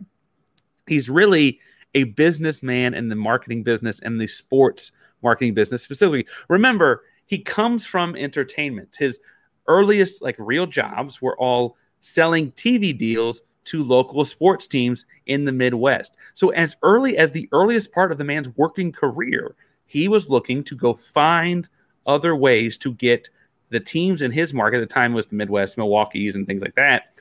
He's 0.86 1.08
really 1.08 1.60
a 1.94 2.04
businessman 2.04 2.94
in 2.94 3.08
the 3.08 3.16
marketing 3.16 3.62
business 3.62 4.00
and 4.00 4.20
the 4.20 4.26
sports 4.26 4.92
marketing 5.22 5.54
business 5.54 5.82
specifically. 5.82 6.26
Remember, 6.48 7.02
he 7.26 7.38
comes 7.38 7.86
from 7.86 8.14
entertainment. 8.14 8.96
His 8.98 9.18
earliest 9.66 10.22
like 10.22 10.36
real 10.38 10.66
jobs 10.66 11.20
were 11.20 11.36
all 11.38 11.76
selling 12.00 12.52
TV 12.52 12.96
deals 12.96 13.40
to 13.64 13.82
local 13.82 14.24
sports 14.24 14.68
teams 14.68 15.04
in 15.26 15.44
the 15.44 15.52
Midwest. 15.52 16.16
So 16.34 16.50
as 16.50 16.76
early 16.82 17.18
as 17.18 17.32
the 17.32 17.48
earliest 17.50 17.90
part 17.90 18.12
of 18.12 18.18
the 18.18 18.24
man's 18.24 18.48
working 18.56 18.92
career, 18.92 19.56
he 19.86 20.08
was 20.08 20.28
looking 20.28 20.62
to 20.64 20.76
go 20.76 20.94
find 20.94 21.68
other 22.06 22.36
ways 22.36 22.78
to 22.78 22.92
get 22.94 23.28
the 23.70 23.80
teams 23.80 24.22
in 24.22 24.30
his 24.30 24.54
market 24.54 24.78
at 24.78 24.88
the 24.88 24.94
time 24.94 25.12
was 25.12 25.26
the 25.26 25.34
Midwest, 25.34 25.76
Milwaukee's, 25.76 26.34
and 26.34 26.46
things 26.46 26.62
like 26.62 26.74
that 26.76 27.14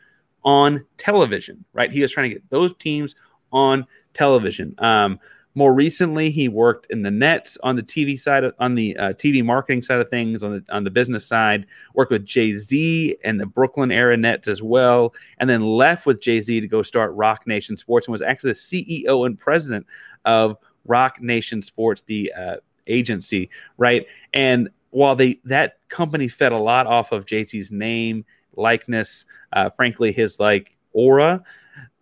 on 0.44 0.86
television. 0.98 1.66
Right, 1.74 1.92
he 1.92 2.02
was 2.02 2.12
trying 2.12 2.30
to 2.30 2.36
get 2.36 2.50
those 2.50 2.74
teams 2.78 3.16
on 3.52 3.86
television. 4.14 4.76
Um, 4.78 5.20
more 5.58 5.74
recently, 5.74 6.32
he 6.32 6.50
worked 6.50 6.88
in 6.90 7.02
the 7.02 7.10
Nets 7.10 7.58
on 7.64 7.78
the 7.78 7.82
TV 7.82 8.20
side, 8.20 8.44
of, 8.44 8.54
on 8.60 8.76
the 8.76 8.96
uh, 8.98 9.14
TV 9.14 9.44
marketing 9.44 9.82
side 9.82 10.02
of 10.02 10.10
things, 10.10 10.44
on 10.44 10.52
the 10.52 10.76
on 10.76 10.84
the 10.84 10.90
business 10.90 11.26
side. 11.26 11.66
Worked 11.94 12.12
with 12.12 12.26
Jay 12.26 12.56
Z 12.58 13.16
and 13.24 13.40
the 13.40 13.46
Brooklyn 13.46 13.90
era 13.90 14.18
Nets 14.18 14.50
as 14.50 14.62
well, 14.62 15.14
and 15.40 15.50
then 15.50 15.62
left 15.62 16.06
with 16.06 16.20
Jay 16.20 16.42
Z 16.42 16.60
to 16.60 16.68
go 16.68 16.84
start 16.84 17.14
Roc 17.14 17.48
Nation 17.48 17.78
Sports 17.78 18.08
and 18.08 18.12
was 18.12 18.22
actually 18.22 18.52
the 18.52 18.58
CEO 19.06 19.26
and 19.26 19.40
president 19.40 19.88
of 20.26 20.58
Roc 20.86 21.22
Nation 21.22 21.62
Sports, 21.62 22.04
the 22.06 22.32
uh, 22.34 22.56
agency, 22.88 23.50
right? 23.78 24.06
And 24.34 24.70
while 24.92 25.16
they 25.16 25.40
that 25.44 25.80
company 25.90 26.28
fed 26.28 26.52
a 26.52 26.58
lot 26.58 26.88
off 26.88 27.12
of 27.12 27.26
Jay 27.26 27.44
Z's 27.44 27.72
name, 27.72 28.26
likeness, 28.56 29.26
uh, 29.54 29.70
frankly, 29.70 30.12
his 30.12 30.40
like 30.40 30.76
aura, 30.94 31.44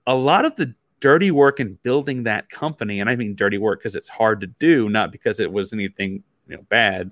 a 0.06 0.16
lot 0.16 0.46
of 0.46 0.56
the 0.56 0.74
dirty 1.00 1.32
work 1.32 1.60
in 1.60 1.78
building 1.84 2.24
that 2.24 2.50
company, 2.50 3.00
and 3.00 3.10
I 3.10 3.16
mean 3.16 3.36
dirty 3.36 3.58
work 3.58 3.80
because 3.80 3.96
it's 3.96 4.10
hard 4.10 4.42
to 4.42 4.48
do, 4.48 4.90
not 4.90 5.12
because 5.12 5.40
it 5.40 5.52
was 5.52 5.74
anything 5.74 6.24
you 6.48 6.58
know 6.58 6.64
bad. 6.70 7.12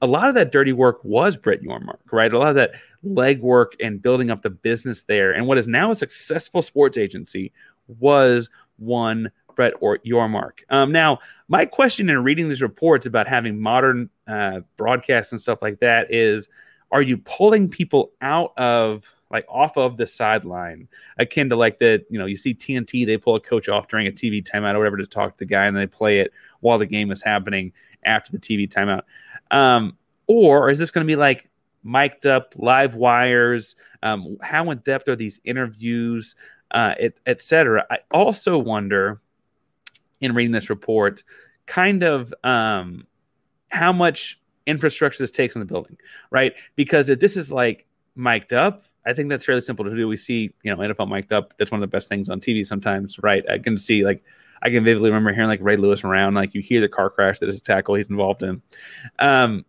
A 0.00 0.06
lot 0.06 0.28
of 0.28 0.34
that 0.34 0.50
dirty 0.50 0.72
work 0.72 1.04
was 1.04 1.36
Brett 1.36 1.62
Yormark, 1.62 2.00
right? 2.10 2.32
A 2.32 2.38
lot 2.38 2.48
of 2.48 2.54
that 2.56 2.72
legwork 3.04 3.72
and 3.78 4.02
building 4.02 4.30
up 4.30 4.42
the 4.42 4.50
business 4.50 5.02
there, 5.02 5.32
and 5.32 5.46
what 5.46 5.58
is 5.58 5.66
now 5.66 5.90
a 5.90 5.96
successful 5.96 6.62
sports 6.62 6.96
agency 6.96 7.52
was 7.86 8.48
one 8.78 9.30
Brett 9.54 9.74
or 9.80 9.98
Yormark. 9.98 10.60
Um, 10.70 10.92
now, 10.92 11.18
my 11.48 11.66
question 11.66 12.08
in 12.08 12.22
reading 12.22 12.48
these 12.48 12.62
reports 12.62 13.06
about 13.06 13.26
having 13.26 13.60
modern 13.60 14.10
uh, 14.26 14.60
broadcasts 14.76 15.32
and 15.32 15.40
stuff 15.40 15.60
like 15.62 15.80
that 15.80 16.12
is, 16.12 16.48
are 16.90 17.02
you 17.02 17.18
pulling 17.18 17.68
people 17.68 18.12
out 18.20 18.52
of 18.56 19.04
like 19.32 19.46
off 19.48 19.76
of 19.76 19.96
the 19.96 20.06
sideline, 20.06 20.86
akin 21.18 21.48
to 21.48 21.56
like 21.56 21.78
the 21.78 22.04
you 22.10 22.18
know 22.18 22.26
you 22.26 22.36
see 22.36 22.54
TNT 22.54 23.06
they 23.06 23.16
pull 23.16 23.34
a 23.34 23.40
coach 23.40 23.68
off 23.68 23.88
during 23.88 24.06
a 24.06 24.12
TV 24.12 24.46
timeout 24.46 24.74
or 24.74 24.78
whatever 24.78 24.98
to 24.98 25.06
talk 25.06 25.32
to 25.32 25.38
the 25.38 25.46
guy 25.46 25.66
and 25.66 25.76
they 25.76 25.86
play 25.86 26.20
it 26.20 26.32
while 26.60 26.78
the 26.78 26.86
game 26.86 27.10
is 27.10 27.22
happening 27.22 27.72
after 28.04 28.30
the 28.30 28.38
TV 28.38 28.68
timeout, 28.68 29.02
um, 29.50 29.96
or 30.26 30.70
is 30.70 30.78
this 30.78 30.90
going 30.90 31.04
to 31.06 31.10
be 31.10 31.16
like 31.16 31.48
mic'd 31.82 32.26
up 32.26 32.54
live 32.56 32.94
wires? 32.94 33.74
Um, 34.02 34.36
how 34.42 34.70
in 34.70 34.78
depth 34.78 35.08
are 35.08 35.16
these 35.16 35.40
interviews, 35.44 36.34
uh, 36.72 36.94
etc. 37.26 37.86
Et 37.90 38.00
I 38.12 38.16
also 38.16 38.58
wonder 38.58 39.20
in 40.22 40.34
reading 40.34 40.52
this 40.52 40.70
report 40.70 41.22
kind 41.66 42.02
of 42.02 42.32
um, 42.44 43.06
how 43.68 43.92
much 43.92 44.40
infrastructure 44.66 45.22
this 45.22 45.30
takes 45.30 45.54
in 45.54 45.60
the 45.60 45.66
building, 45.66 45.96
right? 46.30 46.54
Because 46.76 47.08
if 47.08 47.20
this 47.20 47.36
is 47.36 47.52
like 47.52 47.86
mic'd 48.14 48.52
up, 48.52 48.84
I 49.04 49.12
think 49.12 49.28
that's 49.28 49.44
fairly 49.44 49.60
simple 49.60 49.84
to 49.84 49.94
do. 49.94 50.06
We 50.06 50.16
see, 50.16 50.54
you 50.62 50.74
know, 50.74 50.76
NFL 50.76 51.08
mic'd 51.08 51.32
up. 51.32 51.54
That's 51.58 51.70
one 51.70 51.82
of 51.82 51.88
the 51.88 51.94
best 51.94 52.08
things 52.08 52.28
on 52.28 52.40
TV 52.40 52.64
sometimes, 52.64 53.18
right? 53.22 53.44
I 53.50 53.58
can 53.58 53.76
see 53.76 54.04
like 54.04 54.22
I 54.62 54.70
can 54.70 54.84
vividly 54.84 55.10
remember 55.10 55.32
hearing 55.32 55.48
like 55.48 55.60
Ray 55.60 55.76
Lewis 55.76 56.04
around, 56.04 56.34
like 56.34 56.54
you 56.54 56.62
hear 56.62 56.80
the 56.80 56.88
car 56.88 57.10
crash 57.10 57.40
that 57.40 57.48
is 57.48 57.58
a 57.58 57.62
tackle 57.62 57.96
he's 57.96 58.10
involved 58.10 58.42
in. 58.42 58.62
Um, 59.18 59.64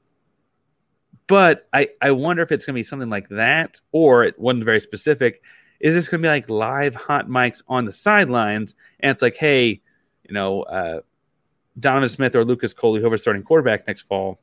but 1.26 1.68
I 1.74 1.90
I 2.02 2.12
wonder 2.12 2.44
if 2.44 2.52
it's 2.52 2.66
going 2.66 2.76
to 2.76 2.80
be 2.80 2.84
something 2.84 3.10
like 3.10 3.30
that, 3.30 3.82
or 3.92 4.24
it 4.24 4.38
wasn't 4.38 4.66
very 4.66 4.82
specific. 4.82 5.42
Is 5.80 5.96
this 5.96 6.08
going 6.08 6.22
to 6.22 6.26
be 6.26 6.30
like 6.30 6.50
live 6.50 6.96
hot 6.96 7.28
mics 7.28 7.64
on 7.68 7.86
the 7.86 7.92
sidelines, 7.92 8.76
and 9.00 9.12
it's 9.12 9.22
like, 9.22 9.36
hey, 9.36 9.82
you 10.28 10.34
know, 10.34 10.64
uh, 10.64 11.02
Donovan 11.80 12.10
Smith 12.10 12.36
or 12.36 12.46
Lucas 12.46 12.74
Coley, 12.74 13.02
whoever's 13.02 13.22
starting 13.22 13.44
quarterback 13.44 13.88
next 13.88 14.02
fall, 14.02 14.40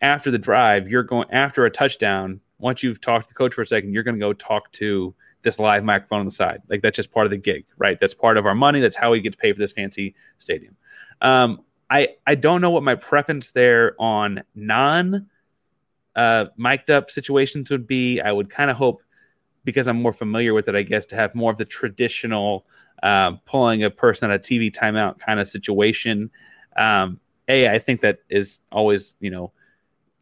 after 0.00 0.30
the 0.30 0.38
drive, 0.38 0.88
you're 0.88 1.02
going 1.02 1.30
after 1.30 1.64
a 1.64 1.70
touchdown. 1.70 2.40
Once 2.58 2.82
you've 2.82 3.00
talked 3.00 3.28
to 3.28 3.28
the 3.28 3.36
coach 3.36 3.54
for 3.54 3.62
a 3.62 3.66
second, 3.66 3.92
you're 3.92 4.02
going 4.02 4.14
to 4.14 4.20
go 4.20 4.32
talk 4.32 4.70
to 4.72 5.14
this 5.42 5.58
live 5.58 5.84
microphone 5.84 6.20
on 6.20 6.24
the 6.24 6.30
side. 6.30 6.62
Like 6.68 6.82
that's 6.82 6.96
just 6.96 7.12
part 7.12 7.26
of 7.26 7.30
the 7.30 7.36
gig, 7.36 7.64
right? 7.78 7.98
That's 8.00 8.14
part 8.14 8.36
of 8.36 8.46
our 8.46 8.54
money. 8.54 8.80
That's 8.80 8.96
how 8.96 9.12
we 9.12 9.20
get 9.20 9.32
to 9.32 9.38
pay 9.38 9.52
for 9.52 9.58
this 9.58 9.72
fancy 9.72 10.14
stadium. 10.38 10.76
Um, 11.20 11.60
I 11.90 12.08
I 12.26 12.34
don't 12.34 12.60
know 12.60 12.70
what 12.70 12.82
my 12.82 12.94
preference 12.94 13.50
there 13.50 13.94
on 13.98 14.42
non 14.54 15.28
uh, 16.16 16.46
mic'd 16.56 16.90
up 16.90 17.10
situations 17.10 17.70
would 17.70 17.86
be. 17.86 18.20
I 18.20 18.32
would 18.32 18.50
kind 18.50 18.70
of 18.70 18.76
hope 18.76 19.02
because 19.64 19.88
I'm 19.88 20.00
more 20.00 20.12
familiar 20.12 20.54
with 20.54 20.68
it, 20.68 20.74
I 20.74 20.82
guess, 20.82 21.04
to 21.06 21.16
have 21.16 21.34
more 21.34 21.50
of 21.50 21.58
the 21.58 21.64
traditional 21.64 22.66
uh, 23.02 23.32
pulling 23.44 23.84
a 23.84 23.90
person 23.90 24.30
at 24.30 24.36
a 24.36 24.42
TV 24.42 24.74
timeout 24.74 25.18
kind 25.18 25.40
of 25.40 25.48
situation. 25.48 26.30
Um, 26.76 27.20
a, 27.48 27.68
I 27.68 27.78
think 27.78 28.00
that 28.00 28.20
is 28.30 28.58
always, 28.72 29.16
you 29.20 29.30
know, 29.30 29.52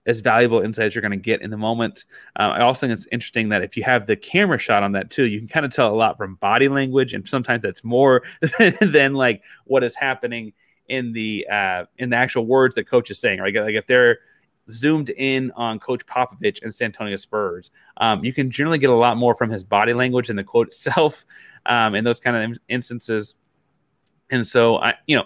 as 0.07 0.21
valuable 0.21 0.61
insight 0.61 0.87
as 0.87 0.95
you're 0.95 1.03
going 1.03 1.13
to 1.13 1.17
get 1.17 1.43
in 1.43 1.51
the 1.51 1.57
moment. 1.57 2.05
Uh, 2.39 2.51
I 2.55 2.63
also 2.63 2.81
think 2.81 2.93
it's 2.93 3.07
interesting 3.13 3.51
that 3.51 3.63
if 3.63 3.77
you 3.77 3.85
have 3.85 4.07
the 4.07 4.17
camera 4.17 4.59
shot 4.59 4.83
on 4.83 4.93
that 4.93 5.11
too, 5.11 5.25
you 5.25 5.39
can 5.39 5.49
kind 5.49 5.65
of 5.65 5.73
tell 5.73 5.95
a 5.95 5.97
lot 5.97 6.17
from 6.17 6.35
body 6.37 6.69
language, 6.69 7.15
and 7.15 7.27
sometimes 7.27 7.63
that's 7.63 7.85
more 7.85 8.23
than, 8.59 8.75
than 8.81 9.15
like 9.15 9.43
what 9.65 9.85
is 9.85 9.95
happening 9.95 10.53
in 10.89 11.13
the 11.13 11.47
uh, 11.51 11.85
in 11.99 12.11
the 12.11 12.17
actual 12.17 12.47
words 12.47 12.75
that 12.75 12.89
coach 12.89 13.11
is 13.11 13.21
saying. 13.21 13.39
Right, 13.39 13.55
like 13.55 13.75
if 13.75 13.87
they're 13.87 14.19
zoomed 14.71 15.11
in 15.11 15.51
on 15.53 15.79
Coach 15.79 16.07
Popovich 16.07 16.63
and 16.63 16.75
San 16.75 16.87
Antonio 16.87 17.17
Spurs, 17.17 17.71
um, 17.97 18.25
you 18.25 18.33
can 18.33 18.51
generally 18.51 18.79
get 18.79 18.91
a 18.91 18.95
lot 18.95 19.17
more 19.17 19.35
from 19.35 19.51
his 19.51 19.65
body 19.65 19.95
language 19.95 20.31
and 20.31 20.39
the 20.39 20.45
quote 20.45 20.69
itself 20.69 21.25
um, 21.67 21.95
in 21.95 22.05
those 22.05 22.21
kind 22.21 22.53
of 22.53 22.59
instances. 22.69 23.35
And 24.31 24.47
so 24.47 24.77
I, 24.77 24.95
you 25.07 25.17
know, 25.17 25.25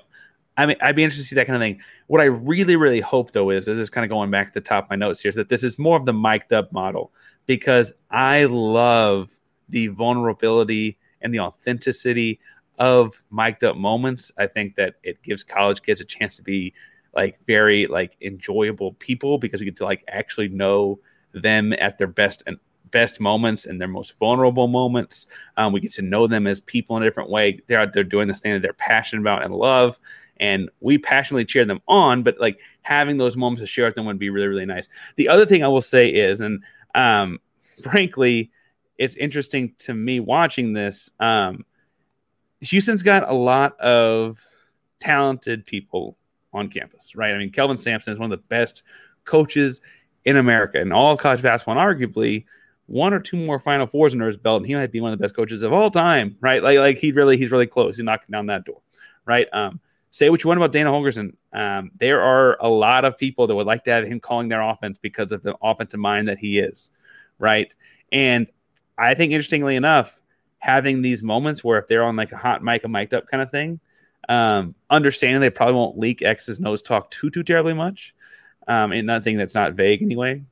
I 0.56 0.66
mean, 0.66 0.76
I'd 0.80 0.96
be 0.96 1.04
interested 1.04 1.24
to 1.24 1.28
see 1.28 1.36
that 1.36 1.46
kind 1.46 1.56
of 1.56 1.60
thing. 1.60 1.80
What 2.06 2.20
I 2.20 2.24
really, 2.24 2.76
really 2.76 3.00
hope 3.00 3.32
though 3.32 3.50
is, 3.50 3.66
this 3.66 3.78
is 3.78 3.90
kind 3.90 4.04
of 4.04 4.10
going 4.10 4.30
back 4.30 4.48
to 4.48 4.54
the 4.54 4.60
top 4.60 4.84
of 4.84 4.90
my 4.90 4.96
notes 4.96 5.20
here, 5.20 5.28
is 5.28 5.36
that 5.36 5.48
this 5.48 5.62
is 5.62 5.78
more 5.78 5.98
of 5.98 6.06
the 6.06 6.12
mic'd 6.12 6.52
up 6.52 6.72
model 6.72 7.12
because 7.44 7.92
I 8.10 8.44
love 8.44 9.30
the 9.68 9.88
vulnerability 9.88 10.98
and 11.20 11.32
the 11.32 11.40
authenticity 11.40 12.40
of 12.78 13.22
mic'd 13.30 13.64
up 13.64 13.76
moments. 13.76 14.32
I 14.38 14.46
think 14.46 14.76
that 14.76 14.94
it 15.02 15.22
gives 15.22 15.42
college 15.44 15.82
kids 15.82 16.00
a 16.00 16.04
chance 16.04 16.36
to 16.36 16.42
be 16.42 16.72
like 17.16 17.38
very 17.46 17.86
like 17.86 18.16
enjoyable 18.20 18.92
people 18.94 19.38
because 19.38 19.60
we 19.60 19.64
get 19.64 19.76
to 19.76 19.84
like 19.84 20.04
actually 20.06 20.48
know 20.48 21.00
them 21.32 21.72
at 21.72 21.98
their 21.98 22.06
best 22.06 22.42
and 22.46 22.58
best 22.92 23.18
moments 23.18 23.66
and 23.66 23.80
their 23.80 23.88
most 23.88 24.16
vulnerable 24.18 24.68
moments. 24.68 25.26
Um, 25.56 25.72
we 25.72 25.80
get 25.80 25.92
to 25.94 26.02
know 26.02 26.28
them 26.28 26.46
as 26.46 26.60
people 26.60 26.96
in 26.96 27.02
a 27.02 27.06
different 27.06 27.30
way. 27.30 27.60
They're 27.66 27.80
out 27.80 27.92
there 27.92 28.04
doing 28.04 28.28
this 28.28 28.38
thing 28.38 28.52
that 28.52 28.62
they're 28.62 28.72
passionate 28.72 29.22
about 29.22 29.44
and 29.44 29.54
love 29.54 29.98
and 30.38 30.68
we 30.80 30.98
passionately 30.98 31.44
cheer 31.44 31.64
them 31.64 31.80
on 31.88 32.22
but 32.22 32.38
like 32.38 32.58
having 32.82 33.16
those 33.16 33.36
moments 33.36 33.62
to 33.62 33.66
share 33.66 33.86
with 33.86 33.94
them 33.94 34.06
would 34.06 34.18
be 34.18 34.30
really 34.30 34.46
really 34.46 34.66
nice 34.66 34.88
the 35.16 35.28
other 35.28 35.46
thing 35.46 35.64
i 35.64 35.68
will 35.68 35.82
say 35.82 36.08
is 36.08 36.40
and 36.40 36.62
um, 36.94 37.38
frankly 37.82 38.50
it's 38.98 39.14
interesting 39.14 39.74
to 39.78 39.94
me 39.94 40.20
watching 40.20 40.72
this 40.72 41.10
um, 41.20 41.64
houston's 42.60 43.02
got 43.02 43.28
a 43.28 43.34
lot 43.34 43.78
of 43.80 44.38
talented 45.00 45.64
people 45.64 46.16
on 46.56 46.68
campus 46.68 47.14
right? 47.14 47.34
I 47.34 47.38
mean 47.38 47.50
kelvin 47.50 47.78
sampson 47.78 48.12
is 48.12 48.18
one 48.18 48.32
of 48.32 48.38
the 48.38 48.44
best 48.48 48.82
coaches 49.24 49.80
in 50.24 50.36
america. 50.36 50.80
And 50.80 50.92
all 50.92 51.16
college 51.16 51.42
basketball 51.42 51.78
and 51.78 51.98
arguably 51.98 52.44
one 52.86 53.12
or 53.12 53.20
two 53.20 53.36
more 53.36 53.58
final 53.58 53.86
fours 53.86 54.12
under 54.12 54.28
his 54.28 54.36
belt 54.36 54.58
and 54.58 54.66
he 54.66 54.74
might 54.74 54.92
be 54.92 55.00
one 55.00 55.12
of 55.12 55.18
the 55.18 55.22
best 55.22 55.34
coaches 55.34 55.62
of 55.62 55.72
all 55.72 55.90
time 55.90 56.36
right? 56.40 56.62
Like 56.62 56.78
like 56.78 56.98
he 56.98 57.12
really 57.12 57.36
he's 57.36 57.50
really 57.50 57.66
close. 57.66 57.96
He's 57.96 58.04
knocking 58.04 58.32
down 58.32 58.46
that 58.46 58.64
door 58.64 58.80
right? 59.24 59.46
Um 59.52 59.80
say 60.16 60.30
what 60.30 60.42
you 60.42 60.48
want 60.48 60.56
about 60.56 60.72
Dana 60.72 60.90
Holgorsen. 60.90 61.34
Um, 61.52 61.90
there 62.00 62.22
are 62.22 62.56
a 62.60 62.68
lot 62.68 63.04
of 63.04 63.18
people 63.18 63.46
that 63.46 63.54
would 63.54 63.66
like 63.66 63.84
to 63.84 63.90
have 63.90 64.06
him 64.06 64.18
calling 64.18 64.48
their 64.48 64.62
offense 64.62 64.98
because 65.00 65.30
of 65.30 65.42
the 65.42 65.54
offensive 65.62 66.00
mind 66.00 66.28
that 66.28 66.38
he 66.38 66.58
is, 66.58 66.88
right? 67.38 67.72
And 68.10 68.46
I 68.96 69.12
think 69.12 69.32
interestingly 69.32 69.76
enough, 69.76 70.18
having 70.58 71.02
these 71.02 71.22
moments 71.22 71.62
where 71.62 71.78
if 71.78 71.86
they're 71.86 72.02
on 72.02 72.16
like 72.16 72.32
a 72.32 72.36
hot 72.38 72.64
mic, 72.64 72.82
a 72.84 72.88
mic'd 72.88 73.12
up 73.12 73.26
kind 73.28 73.42
of 73.42 73.50
thing, 73.50 73.78
um, 74.28 74.74
understanding 74.90 75.40
they 75.40 75.50
probably 75.50 75.74
won't 75.74 75.98
leak 75.98 76.22
X's 76.22 76.58
and 76.58 76.66
O's 76.66 76.82
talk 76.82 77.10
too 77.10 77.30
too 77.30 77.42
terribly 77.42 77.74
much, 77.74 78.14
um, 78.68 78.92
and 78.92 79.06
nothing 79.06 79.36
that's 79.36 79.54
not 79.54 79.74
vague 79.74 80.02
anyway. 80.02 80.42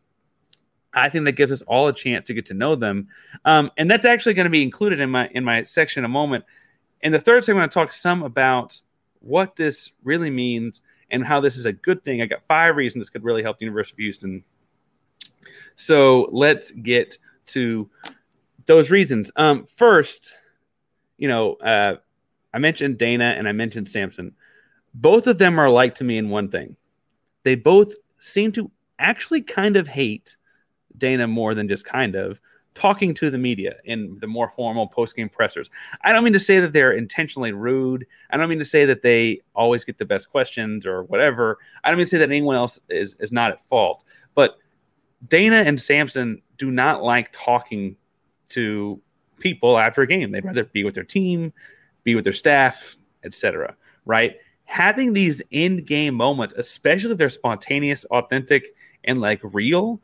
I 0.93 1.09
think 1.09 1.25
that 1.25 1.33
gives 1.33 1.51
us 1.51 1.63
all 1.63 1.89
a 1.89 1.93
chance 1.93 2.29
to 2.29 2.35
get 2.35 2.47
to 2.47 2.55
know 2.55 2.77
them, 2.77 3.09
um, 3.45 3.71
and 3.77 3.91
that's 3.91 4.05
actually 4.05 4.35
going 4.35 4.45
to 4.45 4.51
be 4.51 4.63
included 4.63 5.01
in 5.01 5.11
my 5.11 5.29
in 5.29 5.45
my 5.45 5.63
section 5.65 6.01
in 6.01 6.05
a 6.05 6.09
moment. 6.09 6.45
In 7.03 7.13
the 7.13 7.21
third 7.21 7.45
segment, 7.45 7.63
I'm 7.63 7.69
going 7.69 7.71
to 7.71 7.75
talk 7.75 7.93
some 7.93 8.23
about 8.23 8.81
what 9.21 9.57
this 9.57 9.91
really 10.03 10.31
means 10.31 10.81
and 11.11 11.25
how 11.25 11.41
this 11.41 11.57
is 11.57 11.67
a 11.67 11.73
good 11.73 12.05
thing. 12.05 12.23
I 12.23 12.27
got 12.27 12.47
five 12.47 12.77
reasons 12.77 13.03
this 13.03 13.11
could 13.11 13.25
really 13.25 13.43
help 13.43 13.59
the 13.59 13.65
University 13.65 13.95
of 13.95 14.05
Houston. 14.05 14.45
So 15.77 16.29
let's 16.33 16.71
get 16.71 17.19
to 17.47 17.91
those 18.67 18.91
reasons. 18.91 19.31
Um, 19.37 19.67
first, 19.67 20.35
you 21.19 21.29
know, 21.29 21.55
uh, 21.55 21.97
I 22.55 22.59
mentioned 22.59 22.99
Dana 22.99 23.35
and 23.37 23.49
I 23.49 23.53
mentioned 23.53 23.89
Sampson. 23.89 24.33
Both 24.95 25.27
of 25.27 25.39
them 25.39 25.59
are 25.59 25.67
alike 25.67 25.97
to 25.97 26.05
me 26.05 26.17
in 26.19 26.31
one 26.31 26.49
thing. 26.49 26.77
They 27.43 27.57
both 27.57 27.93
seem 28.21 28.53
to 28.53 28.71
actually 28.99 29.43
kind 29.43 29.77
of 29.77 29.89
hate 29.89 30.37
Dana 30.97 31.27
more 31.27 31.55
than 31.55 31.69
just 31.69 31.85
kind 31.85 32.15
of 32.15 32.39
talking 32.75 33.15
to 33.15 33.31
the 33.31 33.39
media 33.39 33.77
in 33.85 34.19
the 34.21 34.27
more 34.27 34.53
formal 34.57 34.87
post-game 34.87 35.29
pressers. 35.29 35.69
I 36.03 36.13
don't 36.13 36.25
mean 36.25 36.33
to 36.33 36.41
say 36.41 36.61
that 36.61 36.73
they're 36.73 36.93
intentionally 36.93 37.53
rude. 37.53 38.07
I 38.31 38.37
don't 38.37 38.49
mean 38.49 38.59
to 38.61 38.65
say 38.65 38.85
that 38.85 39.03
they 39.03 39.41
always 39.55 39.85
get 39.85 39.99
the 39.99 40.05
best 40.05 40.31
questions 40.31 40.87
or 40.87 41.05
whatever. 41.05 41.59
I 41.83 41.91
don't 41.91 41.99
mean 41.99 42.07
to 42.07 42.11
say 42.11 42.19
that 42.19 42.31
anyone 42.31 42.57
else 42.57 42.79
is 42.89 43.17
is 43.21 43.33
not 43.33 43.53
at 43.53 43.67
fault. 43.69 44.05
But 44.35 44.59
Dana 45.29 45.57
and 45.57 45.81
Sampson 45.81 46.43
do 46.59 46.71
not 46.71 47.03
like 47.03 47.31
talking 47.33 47.97
to 48.51 49.01
people 49.39 49.79
after 49.79 50.03
a 50.03 50.07
game. 50.07 50.31
They'd 50.31 50.45
rather 50.45 50.65
be 50.65 50.85
with 50.85 50.95
their 50.95 51.05
team, 51.05 51.53
be 52.05 52.15
with 52.15 52.25
their 52.25 52.33
staff, 52.33 52.97
etc. 53.25 53.75
Right? 54.05 54.37
Having 54.65 55.13
these 55.13 55.43
in-game 55.51 56.15
moments, 56.15 56.55
especially 56.57 57.13
if 57.13 57.19
they're 57.19 57.29
spontaneous, 57.29 58.05
authentic, 58.07 58.75
and 59.05 59.21
like 59.21 59.41
real, 59.43 60.01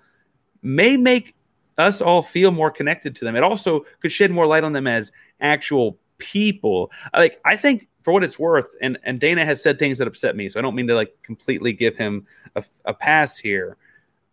may 0.62 0.96
make 0.96 1.34
us 1.78 2.00
all 2.02 2.22
feel 2.22 2.50
more 2.50 2.70
connected 2.70 3.14
to 3.16 3.24
them. 3.24 3.36
It 3.36 3.42
also 3.42 3.86
could 4.00 4.12
shed 4.12 4.30
more 4.30 4.46
light 4.46 4.64
on 4.64 4.72
them 4.72 4.86
as 4.86 5.12
actual 5.40 5.98
people. 6.18 6.90
Like 7.14 7.40
I 7.44 7.56
think 7.56 7.88
for 8.02 8.12
what 8.12 8.24
it's 8.24 8.38
worth, 8.38 8.74
and 8.80 8.98
and 9.02 9.18
Dana 9.20 9.44
has 9.44 9.62
said 9.62 9.78
things 9.78 9.98
that 9.98 10.06
upset 10.06 10.36
me, 10.36 10.48
so 10.48 10.58
I 10.58 10.62
don't 10.62 10.74
mean 10.74 10.86
to 10.88 10.94
like 10.94 11.16
completely 11.22 11.72
give 11.72 11.96
him 11.96 12.26
a, 12.54 12.64
a 12.84 12.94
pass 12.94 13.38
here, 13.38 13.76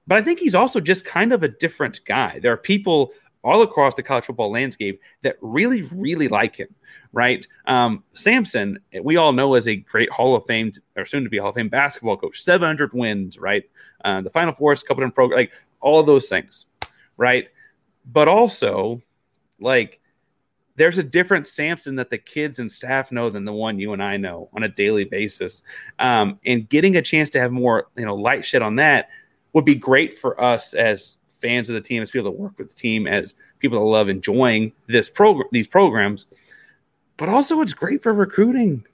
but 0.05 0.17
I 0.17 0.21
think 0.21 0.39
he's 0.39 0.55
also 0.55 0.79
just 0.79 1.05
kind 1.05 1.33
of 1.33 1.43
a 1.43 1.47
different 1.47 2.01
guy. 2.05 2.39
There 2.39 2.51
are 2.51 2.57
people 2.57 3.11
all 3.47 3.61
across 3.61 3.95
the 3.95 4.03
college 4.03 4.25
football 4.25 4.51
landscape 4.51 5.01
that 5.23 5.37
really, 5.41 5.83
really 5.93 6.27
like 6.27 6.55
him, 6.55 6.69
right? 7.13 7.47
Um, 7.65 8.03
Sampson, 8.13 8.79
we 9.01 9.17
all 9.17 9.33
know 9.33 9.53
as 9.53 9.67
a 9.67 9.75
great 9.75 10.09
Hall 10.09 10.35
of 10.35 10.45
Fame 10.45 10.73
or 10.95 11.05
soon 11.05 11.23
to 11.23 11.29
be 11.29 11.37
Hall 11.37 11.49
of 11.49 11.55
Fame 11.55 11.69
basketball 11.69 12.17
coach, 12.17 12.41
700 12.41 12.93
wins, 12.93 13.37
right? 13.37 13.63
Uh, 14.05 14.21
the 14.21 14.29
Final 14.29 14.53
Four, 14.53 14.75
couple 14.75 15.03
of 15.03 15.15
programs, 15.15 15.39
like 15.39 15.51
all 15.81 16.03
those 16.03 16.27
things 16.27 16.65
right? 17.17 17.49
But 18.05 18.27
also, 18.27 19.01
like, 19.59 19.99
there's 20.75 20.99
a 20.99 21.03
different 21.03 21.47
Sampson 21.47 21.95
that 21.95 22.11
the 22.11 22.19
kids 22.19 22.59
and 22.59 22.71
staff 22.71 23.11
know 23.11 23.29
than 23.29 23.45
the 23.45 23.51
one 23.51 23.79
you 23.79 23.93
and 23.93 24.01
I 24.01 24.17
know 24.17 24.49
on 24.53 24.63
a 24.63 24.69
daily 24.69 25.03
basis. 25.03 25.63
Um, 25.99 26.39
and 26.45 26.69
getting 26.69 26.95
a 26.95 27.01
chance 27.01 27.31
to 27.31 27.39
have 27.39 27.51
more, 27.51 27.87
you 27.97 28.05
know, 28.05 28.15
light 28.15 28.45
shed 28.45 28.61
on 28.61 28.75
that 28.77 29.09
would 29.53 29.65
be 29.65 29.75
great 29.75 30.19
for 30.19 30.39
us 30.39 30.75
as 30.75 31.16
fans 31.39 31.69
of 31.69 31.75
the 31.75 31.81
team, 31.81 32.03
as 32.03 32.11
people 32.11 32.31
that 32.31 32.39
work 32.39 32.57
with 32.57 32.69
the 32.69 32.75
team, 32.75 33.07
as 33.07 33.35
people 33.59 33.79
that 33.79 33.85
love 33.85 34.09
enjoying 34.09 34.73
this 34.87 35.09
program, 35.09 35.47
these 35.51 35.67
programs. 35.67 36.25
But 37.17 37.29
also, 37.29 37.61
it's 37.61 37.73
great 37.73 38.03
for 38.03 38.13
recruiting, 38.13 38.85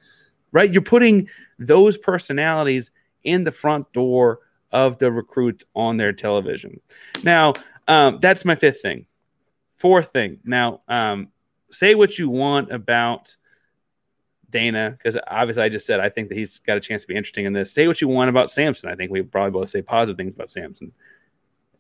right? 0.52 0.72
You're 0.72 0.82
putting 0.82 1.30
those 1.60 1.98
personalities 1.98 2.92
in 3.24 3.44
the 3.44 3.52
front 3.52 3.92
door 3.94 4.40
of 4.72 4.98
the 4.98 5.12
recruits 5.12 5.64
on 5.76 5.98
their 5.98 6.14
television. 6.14 6.80
Now, 7.24 7.54
um, 7.88 8.20
that's 8.22 8.46
my 8.46 8.56
fifth 8.56 8.82
thing. 8.82 9.06
Fourth 9.76 10.12
thing. 10.12 10.40
Now, 10.44 10.82
um, 10.88 11.30
say 11.72 11.96
what 11.96 12.18
you 12.18 12.30
want 12.30 12.72
about 12.72 13.36
Dana, 14.50 14.92
because 14.98 15.18
obviously 15.28 15.64
I 15.64 15.70
just 15.70 15.86
said 15.86 16.00
I 16.00 16.10
think 16.10 16.30
that 16.30 16.38
he's 16.38 16.60
got 16.60 16.78
a 16.78 16.80
chance 16.80 17.02
to 17.02 17.08
be 17.08 17.16
interesting 17.16 17.46
in 17.46 17.54
this. 17.54 17.74
Say 17.74 17.88
what 17.88 18.00
you 18.00 18.08
want 18.08 18.30
about 18.30 18.52
Sampson. 18.52 18.90
I 18.90 18.96
think 18.96 19.12
we 19.12 19.22
probably 19.22 19.52
both 19.52 19.70
say 19.70 19.82
positive 19.82 20.16
things 20.16 20.34
about 20.34 20.52
Sampson. 20.52 20.92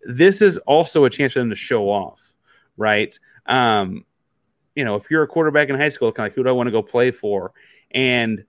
This 0.05 0.41
is 0.41 0.57
also 0.59 1.05
a 1.05 1.09
chance 1.09 1.33
for 1.33 1.39
them 1.39 1.49
to 1.49 1.55
show 1.55 1.89
off, 1.89 2.21
right? 2.77 3.17
Um, 3.45 4.05
you 4.75 4.83
know, 4.85 4.95
if 4.95 5.09
you're 5.09 5.23
a 5.23 5.27
quarterback 5.27 5.69
in 5.69 5.75
high 5.75 5.89
school, 5.89 6.11
kind 6.11 6.27
of 6.27 6.31
like 6.31 6.35
who 6.35 6.43
do 6.43 6.49
I 6.49 6.53
want 6.53 6.67
to 6.67 6.71
go 6.71 6.81
play 6.81 7.11
for? 7.11 7.53
And 7.91 8.45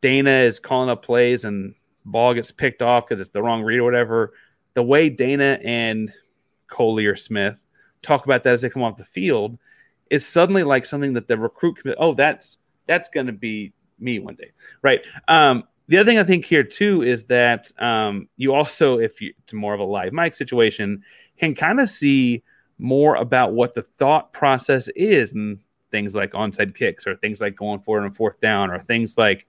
Dana 0.00 0.30
is 0.30 0.58
calling 0.58 0.90
up 0.90 1.02
plays 1.02 1.44
and 1.44 1.74
ball 2.04 2.34
gets 2.34 2.50
picked 2.50 2.82
off 2.82 3.06
because 3.06 3.20
it's 3.20 3.30
the 3.30 3.42
wrong 3.42 3.62
read 3.62 3.78
or 3.78 3.84
whatever. 3.84 4.32
The 4.74 4.82
way 4.82 5.10
Dana 5.10 5.58
and 5.64 6.12
Coley 6.68 7.06
or 7.06 7.16
Smith 7.16 7.56
talk 8.02 8.24
about 8.24 8.44
that 8.44 8.54
as 8.54 8.62
they 8.62 8.70
come 8.70 8.82
off 8.82 8.96
the 8.96 9.04
field 9.04 9.58
is 10.10 10.26
suddenly 10.26 10.62
like 10.62 10.86
something 10.86 11.14
that 11.14 11.28
the 11.28 11.36
recruit 11.36 11.82
can, 11.82 11.94
oh, 11.98 12.14
that's 12.14 12.58
that's 12.86 13.08
to 13.10 13.32
be 13.32 13.72
me 13.98 14.18
one 14.18 14.36
day, 14.36 14.52
right? 14.82 15.06
Um, 15.26 15.64
the 15.88 15.98
other 15.98 16.10
thing 16.10 16.18
I 16.18 16.24
think 16.24 16.44
here 16.44 16.62
too 16.62 17.02
is 17.02 17.24
that 17.24 17.72
um, 17.80 18.28
you 18.36 18.54
also, 18.54 18.98
if 18.98 19.20
you, 19.20 19.32
it's 19.42 19.52
more 19.52 19.74
of 19.74 19.80
a 19.80 19.84
live 19.84 20.12
mic 20.12 20.34
situation, 20.34 21.02
can 21.38 21.54
kind 21.54 21.80
of 21.80 21.90
see 21.90 22.42
more 22.78 23.16
about 23.16 23.54
what 23.54 23.74
the 23.74 23.82
thought 23.82 24.32
process 24.32 24.88
is 24.94 25.32
and 25.32 25.58
things 25.90 26.14
like 26.14 26.32
onside 26.32 26.74
kicks 26.74 27.06
or 27.06 27.16
things 27.16 27.40
like 27.40 27.56
going 27.56 27.80
forward 27.80 28.04
and 28.04 28.14
fourth 28.14 28.40
down 28.40 28.70
or 28.70 28.78
things 28.78 29.16
like 29.16 29.46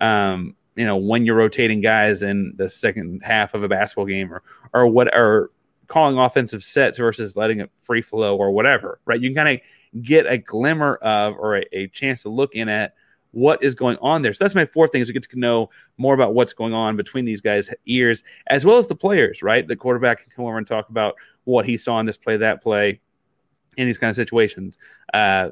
um, 0.00 0.54
you 0.76 0.86
know 0.86 0.96
when 0.96 1.26
you're 1.26 1.36
rotating 1.36 1.80
guys 1.80 2.22
in 2.22 2.54
the 2.56 2.68
second 2.68 3.20
half 3.22 3.54
of 3.54 3.62
a 3.62 3.68
basketball 3.68 4.06
game 4.06 4.32
or 4.32 4.42
or 4.72 4.86
what 4.86 5.14
or 5.14 5.50
calling 5.88 6.16
offensive 6.16 6.64
sets 6.64 6.98
versus 6.98 7.36
letting 7.36 7.60
it 7.60 7.70
free 7.82 8.00
flow 8.00 8.36
or 8.36 8.50
whatever 8.52 9.00
right? 9.04 9.20
You 9.20 9.28
can 9.30 9.44
kind 9.44 9.58
of 9.58 10.02
get 10.02 10.26
a 10.26 10.38
glimmer 10.38 10.94
of 10.96 11.34
or 11.38 11.58
a, 11.58 11.64
a, 11.72 11.88
chance 11.88 12.22
to 12.22 12.30
look 12.30 12.54
in 12.54 12.68
at 12.70 12.94
what 13.32 13.62
is 13.62 13.74
going 13.74 13.96
on 14.00 14.22
there 14.22 14.32
so 14.32 14.44
that's 14.44 14.54
my 14.54 14.66
fourth 14.66 14.92
thing 14.92 15.00
is 15.00 15.08
to 15.08 15.12
get 15.12 15.22
to 15.22 15.38
know 15.38 15.68
more 15.96 16.14
about 16.14 16.34
what's 16.34 16.52
going 16.52 16.74
on 16.74 16.96
between 16.96 17.24
these 17.24 17.40
guys 17.40 17.70
ears 17.86 18.22
as 18.48 18.64
well 18.64 18.78
as 18.78 18.86
the 18.86 18.94
players 18.94 19.42
right 19.42 19.66
the 19.68 19.76
quarterback 19.76 20.22
can 20.22 20.30
come 20.30 20.44
over 20.44 20.58
and 20.58 20.66
talk 20.66 20.88
about 20.90 21.14
what 21.44 21.66
he 21.66 21.76
saw 21.76 21.98
in 22.00 22.06
this 22.06 22.16
play, 22.16 22.36
that 22.36 22.62
play, 22.62 23.00
in 23.76 23.86
these 23.86 23.98
kind 23.98 24.10
of 24.10 24.16
situations. 24.16 24.78
Uh, 25.12 25.50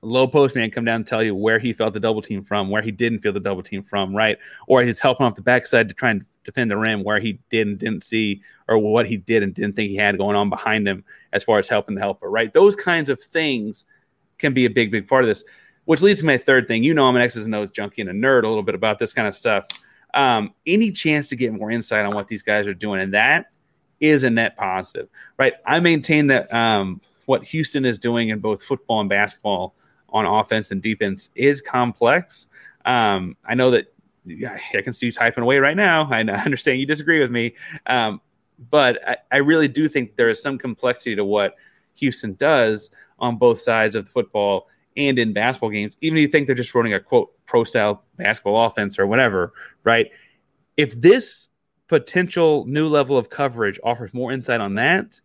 low 0.00 0.26
post 0.26 0.54
man 0.54 0.70
come 0.70 0.84
down 0.84 0.96
and 0.96 1.06
tell 1.06 1.22
you 1.22 1.34
where 1.34 1.58
he 1.58 1.72
felt 1.72 1.94
the 1.94 2.00
double 2.00 2.22
team 2.22 2.42
from, 2.42 2.70
where 2.70 2.82
he 2.82 2.90
didn't 2.90 3.20
feel 3.20 3.32
the 3.32 3.40
double 3.40 3.62
team 3.62 3.82
from, 3.82 4.14
right? 4.14 4.38
Or 4.66 4.82
he's 4.82 5.00
helping 5.00 5.26
off 5.26 5.34
the 5.34 5.42
backside 5.42 5.88
to 5.88 5.94
try 5.94 6.10
and 6.10 6.24
defend 6.44 6.70
the 6.70 6.76
rim 6.76 7.02
where 7.02 7.20
he 7.20 7.40
did 7.50 7.66
and 7.66 7.78
didn't 7.78 8.04
see, 8.04 8.42
or 8.68 8.78
what 8.78 9.06
he 9.06 9.16
did 9.16 9.42
and 9.42 9.54
didn't 9.54 9.76
think 9.76 9.90
he 9.90 9.96
had 9.96 10.18
going 10.18 10.36
on 10.36 10.50
behind 10.50 10.88
him 10.88 11.04
as 11.32 11.44
far 11.44 11.58
as 11.58 11.68
helping 11.68 11.94
the 11.94 12.00
helper, 12.00 12.30
right? 12.30 12.52
Those 12.52 12.74
kinds 12.74 13.10
of 13.10 13.20
things 13.20 13.84
can 14.38 14.54
be 14.54 14.64
a 14.64 14.70
big, 14.70 14.90
big 14.90 15.08
part 15.08 15.24
of 15.24 15.28
this. 15.28 15.44
Which 15.88 16.02
leads 16.02 16.20
to 16.20 16.26
my 16.26 16.36
third 16.36 16.68
thing. 16.68 16.84
You 16.84 16.92
know, 16.92 17.08
I'm 17.08 17.16
an 17.16 17.22
X's 17.22 17.46
and 17.46 17.54
O's 17.54 17.70
junkie 17.70 18.02
and 18.02 18.10
a 18.10 18.12
nerd 18.12 18.44
a 18.44 18.48
little 18.48 18.62
bit 18.62 18.74
about 18.74 18.98
this 18.98 19.14
kind 19.14 19.26
of 19.26 19.34
stuff. 19.34 19.64
Um, 20.12 20.52
any 20.66 20.92
chance 20.92 21.28
to 21.28 21.36
get 21.36 21.50
more 21.54 21.70
insight 21.70 22.04
on 22.04 22.14
what 22.14 22.28
these 22.28 22.42
guys 22.42 22.66
are 22.66 22.74
doing, 22.74 23.00
and 23.00 23.14
that 23.14 23.46
is 23.98 24.22
a 24.22 24.28
net 24.28 24.54
positive, 24.54 25.08
right? 25.38 25.54
I 25.64 25.80
maintain 25.80 26.26
that 26.26 26.52
um, 26.52 27.00
what 27.24 27.42
Houston 27.44 27.86
is 27.86 27.98
doing 27.98 28.28
in 28.28 28.38
both 28.38 28.62
football 28.62 29.00
and 29.00 29.08
basketball 29.08 29.76
on 30.10 30.26
offense 30.26 30.72
and 30.72 30.82
defense 30.82 31.30
is 31.34 31.62
complex. 31.62 32.48
Um, 32.84 33.34
I 33.46 33.54
know 33.54 33.70
that 33.70 33.90
I 34.76 34.82
can 34.82 34.92
see 34.92 35.06
you 35.06 35.12
typing 35.12 35.42
away 35.42 35.56
right 35.56 35.76
now. 35.76 36.06
I 36.10 36.20
understand 36.44 36.80
you 36.80 36.86
disagree 36.86 37.18
with 37.18 37.30
me, 37.30 37.54
um, 37.86 38.20
but 38.70 39.00
I, 39.08 39.16
I, 39.32 39.36
really 39.38 39.68
do 39.68 39.88
think 39.88 40.16
there 40.16 40.28
is 40.28 40.42
some 40.42 40.58
complexity 40.58 41.16
to 41.16 41.24
what 41.24 41.54
Houston 41.94 42.34
does 42.34 42.90
on 43.18 43.38
both 43.38 43.58
sides 43.58 43.94
of 43.94 44.04
the 44.04 44.10
football 44.10 44.68
and 44.98 45.18
in 45.18 45.32
basketball 45.32 45.70
games. 45.70 45.96
Even 46.00 46.18
if 46.18 46.22
you 46.22 46.28
think 46.28 46.46
they're 46.46 46.56
just 46.56 46.74
running 46.74 46.92
a 46.92 47.00
quote 47.00 47.32
pro 47.46 47.64
style 47.64 48.04
basketball 48.16 48.66
offense 48.66 48.98
or 48.98 49.06
whatever, 49.06 49.54
right? 49.84 50.10
If 50.76 51.00
this 51.00 51.48
potential 51.86 52.66
new 52.66 52.88
level 52.88 53.16
of 53.16 53.30
coverage 53.30 53.80
offers 53.82 54.12
more 54.12 54.32
insight 54.32 54.60
on 54.60 54.74
that, 54.74 55.20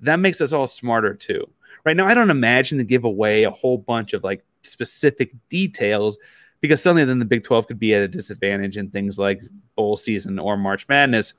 that 0.00 0.18
makes 0.18 0.40
us 0.40 0.52
all 0.52 0.66
smarter 0.66 1.14
too. 1.14 1.44
Right 1.84 1.96
now, 1.96 2.06
I 2.06 2.14
don't 2.14 2.30
imagine 2.30 2.78
to 2.78 2.84
give 2.84 3.04
away 3.04 3.44
a 3.44 3.50
whole 3.50 3.78
bunch 3.78 4.14
of 4.14 4.24
like 4.24 4.44
specific 4.62 5.32
details 5.48 6.18
because 6.60 6.82
suddenly 6.82 7.04
then 7.04 7.18
the 7.18 7.24
Big 7.24 7.44
12 7.44 7.68
could 7.68 7.78
be 7.78 7.94
at 7.94 8.02
a 8.02 8.08
disadvantage 8.08 8.76
in 8.76 8.90
things 8.90 9.18
like 9.18 9.40
bowl 9.76 9.96
season 9.96 10.38
or 10.38 10.56
March 10.56 10.88
Madness. 10.88 11.34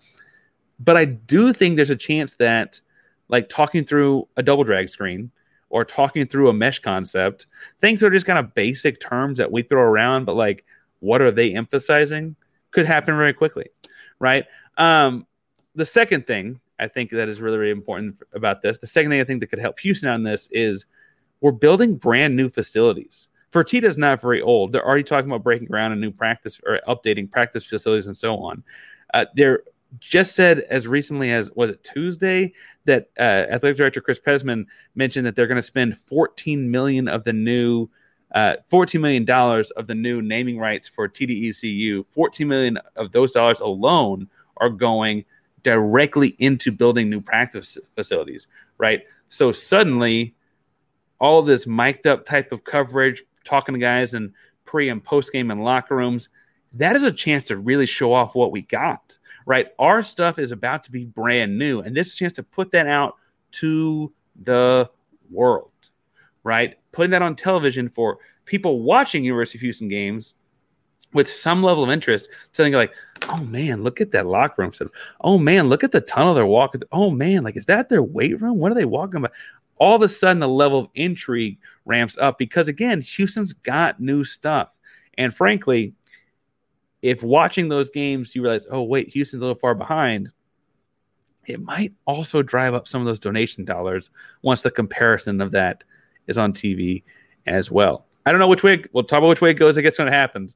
But 0.79 0.95
I 0.95 1.05
do 1.05 1.51
think 1.51 1.75
there's 1.75 1.89
a 1.89 1.95
chance 1.95 2.35
that 2.35 2.79
like 3.27 3.49
talking 3.49 3.83
through 3.83 4.27
a 4.37 4.43
double 4.43 4.63
drag 4.63 4.89
screen 4.89 5.31
or 5.69 5.85
talking 5.85 6.25
through 6.25 6.49
a 6.49 6.53
mesh 6.53 6.79
concept, 6.79 7.47
things 7.79 7.99
that 7.99 8.07
are 8.07 8.11
just 8.11 8.25
kind 8.25 8.39
of 8.39 8.53
basic 8.53 8.99
terms 8.99 9.37
that 9.37 9.51
we 9.51 9.61
throw 9.61 9.81
around, 9.81 10.25
but 10.25 10.35
like 10.35 10.65
what 10.99 11.21
are 11.21 11.31
they 11.31 11.53
emphasizing 11.53 12.35
could 12.71 12.85
happen 12.85 13.15
very 13.15 13.33
quickly. 13.33 13.67
Right. 14.19 14.45
Um, 14.77 15.25
the 15.75 15.85
second 15.85 16.27
thing 16.27 16.59
I 16.79 16.87
think 16.87 17.11
that 17.11 17.29
is 17.29 17.41
really, 17.41 17.57
really 17.57 17.71
important 17.71 18.17
about 18.33 18.61
this, 18.61 18.77
the 18.77 18.87
second 18.87 19.11
thing 19.11 19.21
I 19.21 19.23
think 19.23 19.39
that 19.41 19.47
could 19.47 19.59
help 19.59 19.79
Houston 19.79 20.09
on 20.09 20.23
this 20.23 20.47
is 20.51 20.85
we're 21.41 21.51
building 21.51 21.95
brand 21.95 22.35
new 22.35 22.49
facilities. 22.49 23.27
Fertitta 23.51 23.85
is 23.85 23.97
not 23.97 24.21
very 24.21 24.41
old. 24.41 24.71
They're 24.71 24.85
already 24.85 25.03
talking 25.03 25.29
about 25.29 25.43
breaking 25.43 25.67
ground 25.67 25.91
and 25.91 26.01
new 26.01 26.11
practice 26.11 26.59
or 26.65 26.79
updating 26.87 27.29
practice 27.29 27.65
facilities 27.65 28.07
and 28.07 28.17
so 28.17 28.37
on. 28.37 28.63
Uh, 29.13 29.25
they're 29.35 29.63
just 29.99 30.35
said 30.35 30.59
as 30.69 30.87
recently 30.87 31.31
as 31.31 31.51
was 31.55 31.71
it 31.71 31.83
Tuesday 31.83 32.53
that 32.85 33.09
uh, 33.17 33.21
athletic 33.51 33.77
director 33.77 34.01
Chris 34.01 34.19
Pezman 34.19 34.65
mentioned 34.95 35.25
that 35.25 35.35
they're 35.35 35.47
going 35.47 35.55
to 35.55 35.61
spend 35.63 35.97
14 35.97 36.69
million 36.69 37.07
of 37.07 37.23
the 37.23 37.33
new 37.33 37.89
uh, 38.35 38.55
14 38.67 39.01
million 39.01 39.25
dollars 39.25 39.71
of 39.71 39.87
the 39.87 39.95
new 39.95 40.21
naming 40.21 40.59
rights 40.59 40.87
for 40.87 41.09
TDECU. 41.09 42.05
14 42.09 42.47
million 42.47 42.77
of 42.95 43.11
those 43.11 43.31
dollars 43.31 43.59
alone 43.59 44.27
are 44.57 44.69
going 44.69 45.25
directly 45.63 46.35
into 46.39 46.71
building 46.71 47.09
new 47.09 47.21
practice 47.21 47.77
facilities, 47.95 48.47
right? 48.77 49.01
So 49.29 49.51
suddenly, 49.51 50.35
all 51.19 51.41
this 51.41 51.67
mic'd 51.67 52.07
up 52.07 52.25
type 52.25 52.51
of 52.51 52.63
coverage, 52.63 53.23
talking 53.43 53.73
to 53.73 53.79
guys 53.79 54.13
in 54.13 54.33
pre 54.65 54.89
and 54.89 55.03
post 55.03 55.31
game 55.31 55.51
and 55.51 55.63
locker 55.63 55.95
rooms, 55.95 56.29
that 56.73 56.95
is 56.95 57.03
a 57.03 57.11
chance 57.11 57.45
to 57.45 57.57
really 57.57 57.85
show 57.85 58.13
off 58.13 58.35
what 58.35 58.51
we 58.51 58.61
got, 58.61 59.17
right? 59.49 59.69
Our 59.79 60.03
stuff 60.03 60.37
is 60.37 60.51
about 60.51 60.83
to 60.83 60.91
be 60.91 61.05
brand 61.05 61.57
new, 61.57 61.79
and 61.79 61.97
this 61.97 62.13
chance 62.13 62.33
to 62.33 62.43
put 62.43 62.71
that 62.73 62.85
out 62.85 63.15
to 63.53 64.13
the 64.43 64.87
world, 65.31 65.71
right? 66.43 66.77
Putting 66.91 67.09
that 67.11 67.23
on 67.23 67.35
television 67.35 67.89
for 67.89 68.19
people 68.45 68.81
watching 68.81 69.23
University 69.23 69.57
of 69.57 69.61
Houston 69.61 69.89
games 69.89 70.35
with 71.13 71.31
some 71.31 71.63
level 71.63 71.83
of 71.83 71.89
interest, 71.89 72.29
something 72.51 72.73
like, 72.73 72.91
oh 73.27 73.43
man, 73.45 73.81
look 73.81 73.99
at 74.01 74.11
that 74.11 74.27
locker 74.27 74.61
room. 74.61 74.71
Oh 75.21 75.39
man, 75.39 75.67
look 75.67 75.83
at 75.83 75.91
the 75.91 76.01
tunnel 76.01 76.35
they're 76.35 76.45
walking. 76.45 76.83
Oh 76.91 77.09
man, 77.09 77.43
like 77.43 77.57
is 77.57 77.65
that 77.65 77.89
their 77.89 78.03
weight 78.03 78.39
room? 78.39 78.59
What 78.59 78.71
are 78.71 78.75
they 78.75 78.85
walking 78.85 79.15
about? 79.17 79.31
All 79.79 79.95
of 79.95 80.03
a 80.03 80.09
sudden, 80.09 80.41
the 80.41 80.47
level 80.47 80.77
of 80.77 80.89
intrigue 80.93 81.57
ramps 81.85 82.19
up 82.19 82.37
because 82.37 82.67
again, 82.67 83.01
Houston's 83.01 83.53
got 83.53 83.99
new 83.99 84.23
stuff. 84.23 84.69
And 85.17 85.33
frankly, 85.33 85.95
if 87.01 87.23
watching 87.23 87.69
those 87.69 87.89
games 87.89 88.35
you 88.35 88.41
realize, 88.41 88.67
oh 88.71 88.83
wait, 88.83 89.09
Houston's 89.09 89.41
a 89.41 89.45
little 89.45 89.59
far 89.59 89.75
behind, 89.75 90.31
it 91.45 91.61
might 91.61 91.93
also 92.05 92.41
drive 92.41 92.73
up 92.73 92.87
some 92.87 93.01
of 93.01 93.07
those 93.07 93.19
donation 93.19 93.65
dollars 93.65 94.11
once 94.41 94.61
the 94.61 94.71
comparison 94.71 95.41
of 95.41 95.51
that 95.51 95.83
is 96.27 96.37
on 96.37 96.53
TV 96.53 97.03
as 97.47 97.71
well. 97.71 98.05
I 98.25 98.31
don't 98.31 98.39
know 98.39 98.47
which 98.47 98.63
way. 98.63 98.83
We'll 98.91 99.03
talk 99.03 99.19
about 99.19 99.29
which 99.29 99.41
way 99.41 99.51
it 99.51 99.55
goes. 99.55 99.77
I 99.77 99.81
guess 99.81 99.97
when 99.97 100.07
it 100.07 100.13
happens 100.13 100.55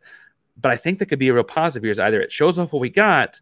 but 0.58 0.72
I 0.72 0.78
think 0.78 1.00
that 1.00 1.08
could 1.08 1.20
be 1.20 1.30
a 1.30 1.34
real 1.34 1.44
positive 1.44 1.84
here 1.84 1.92
is 1.92 2.00
either 2.00 2.22
it 2.22 2.32
shows 2.32 2.60
off 2.60 2.74
what 2.74 2.80
we 2.80 2.90
got 2.90 3.40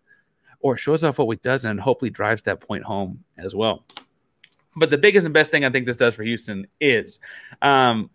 or 0.62 0.76
it 0.76 0.80
shows 0.80 1.04
off 1.04 1.18
what 1.18 1.28
we 1.28 1.36
doesn't 1.38 1.70
and 1.70 1.80
hopefully 1.80 2.12
drives 2.12 2.42
that 2.44 2.62
point 2.62 2.84
home 2.84 3.24
as 3.38 3.56
well. 3.56 3.84
But 4.76 4.90
the 4.90 4.98
biggest 4.98 5.26
and 5.26 5.34
best 5.34 5.52
thing 5.52 5.66
I 5.66 5.70
think 5.70 5.86
this 5.86 5.98
does 5.98 6.16
for 6.16 6.24
Houston 6.24 6.68
is 6.80 7.20
um, 7.62 8.10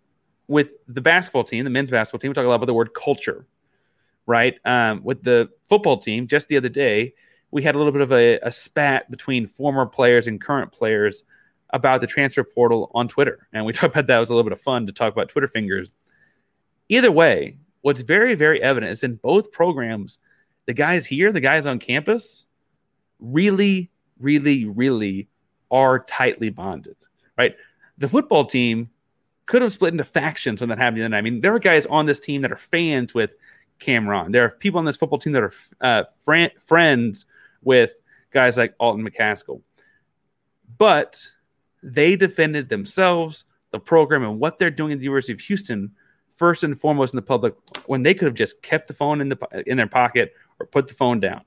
with 0.47 0.75
the 0.87 1.01
basketball 1.01 1.43
team, 1.43 1.63
the 1.63 1.69
men's 1.69 1.91
basketball 1.91 2.19
team, 2.19 2.31
we 2.31 2.33
talk 2.33 2.45
a 2.45 2.47
lot 2.47 2.55
about 2.55 2.65
the 2.65 2.73
word 2.73 2.93
culture, 2.93 3.45
right? 4.27 4.55
Um, 4.65 5.03
with 5.03 5.23
the 5.23 5.49
football 5.67 5.97
team, 5.97 6.27
just 6.27 6.49
the 6.49 6.57
other 6.57 6.69
day, 6.69 7.13
we 7.49 7.63
had 7.63 7.73
a 7.73 7.77
little 7.77 7.93
bit 7.93 8.01
of 8.01 8.11
a, 8.11 8.37
a 8.43 8.51
spat 8.51 9.09
between 9.09 9.47
former 9.47 9.85
players 9.85 10.27
and 10.27 10.39
current 10.39 10.71
players 10.71 11.23
about 11.71 12.01
the 12.01 12.07
transfer 12.07 12.43
portal 12.43 12.91
on 12.93 13.07
Twitter. 13.07 13.47
And 13.53 13.65
we 13.65 13.73
talked 13.73 13.95
about 13.95 14.07
that. 14.07 14.17
It 14.17 14.19
was 14.19 14.29
a 14.29 14.33
little 14.33 14.43
bit 14.43 14.53
of 14.53 14.61
fun 14.61 14.85
to 14.85 14.91
talk 14.91 15.13
about 15.13 15.29
Twitter 15.29 15.47
fingers. 15.47 15.91
Either 16.89 17.11
way, 17.11 17.57
what's 17.81 18.01
very, 18.01 18.35
very 18.35 18.61
evident 18.61 18.91
is 18.91 19.03
in 19.03 19.15
both 19.15 19.51
programs, 19.51 20.19
the 20.65 20.73
guys 20.73 21.05
here, 21.05 21.31
the 21.31 21.39
guys 21.39 21.65
on 21.65 21.79
campus, 21.79 22.45
really, 23.19 23.89
really, 24.19 24.65
really 24.65 25.29
are 25.71 25.99
tightly 25.99 26.49
bonded, 26.49 26.97
right? 27.37 27.55
The 27.97 28.09
football 28.09 28.45
team 28.45 28.89
could 29.45 29.61
have 29.61 29.73
split 29.73 29.93
into 29.93 30.03
factions 30.03 30.59
when 30.59 30.69
that 30.69 30.77
happened. 30.77 31.15
I 31.15 31.21
mean, 31.21 31.41
there 31.41 31.55
are 31.55 31.59
guys 31.59 31.85
on 31.85 32.05
this 32.05 32.19
team 32.19 32.41
that 32.41 32.51
are 32.51 32.57
fans 32.57 33.13
with 33.13 33.35
Cameron. 33.79 34.31
There 34.31 34.45
are 34.45 34.49
people 34.49 34.79
on 34.79 34.85
this 34.85 34.97
football 34.97 35.19
team 35.19 35.33
that 35.33 35.43
are 35.43 35.53
uh, 35.81 36.03
fr- 36.23 36.57
friends 36.59 37.25
with 37.61 37.97
guys 38.31 38.57
like 38.57 38.73
Alton 38.79 39.07
McCaskill. 39.07 39.61
But 40.77 41.19
they 41.81 42.15
defended 42.15 42.69
themselves, 42.69 43.45
the 43.71 43.79
program, 43.79 44.23
and 44.23 44.39
what 44.39 44.59
they're 44.59 44.71
doing 44.71 44.91
at 44.93 44.99
the 44.99 45.05
University 45.05 45.33
of 45.33 45.39
Houston 45.41 45.91
first 46.35 46.63
and 46.63 46.79
foremost 46.79 47.13
in 47.13 47.17
the 47.17 47.21
public 47.23 47.55
when 47.87 48.03
they 48.03 48.13
could 48.13 48.25
have 48.25 48.35
just 48.35 48.61
kept 48.61 48.87
the 48.87 48.93
phone 48.93 49.21
in 49.21 49.29
the 49.29 49.63
in 49.65 49.77
their 49.77 49.87
pocket 49.87 50.33
or 50.59 50.65
put 50.65 50.87
the 50.87 50.93
phone 50.93 51.19
down, 51.19 51.41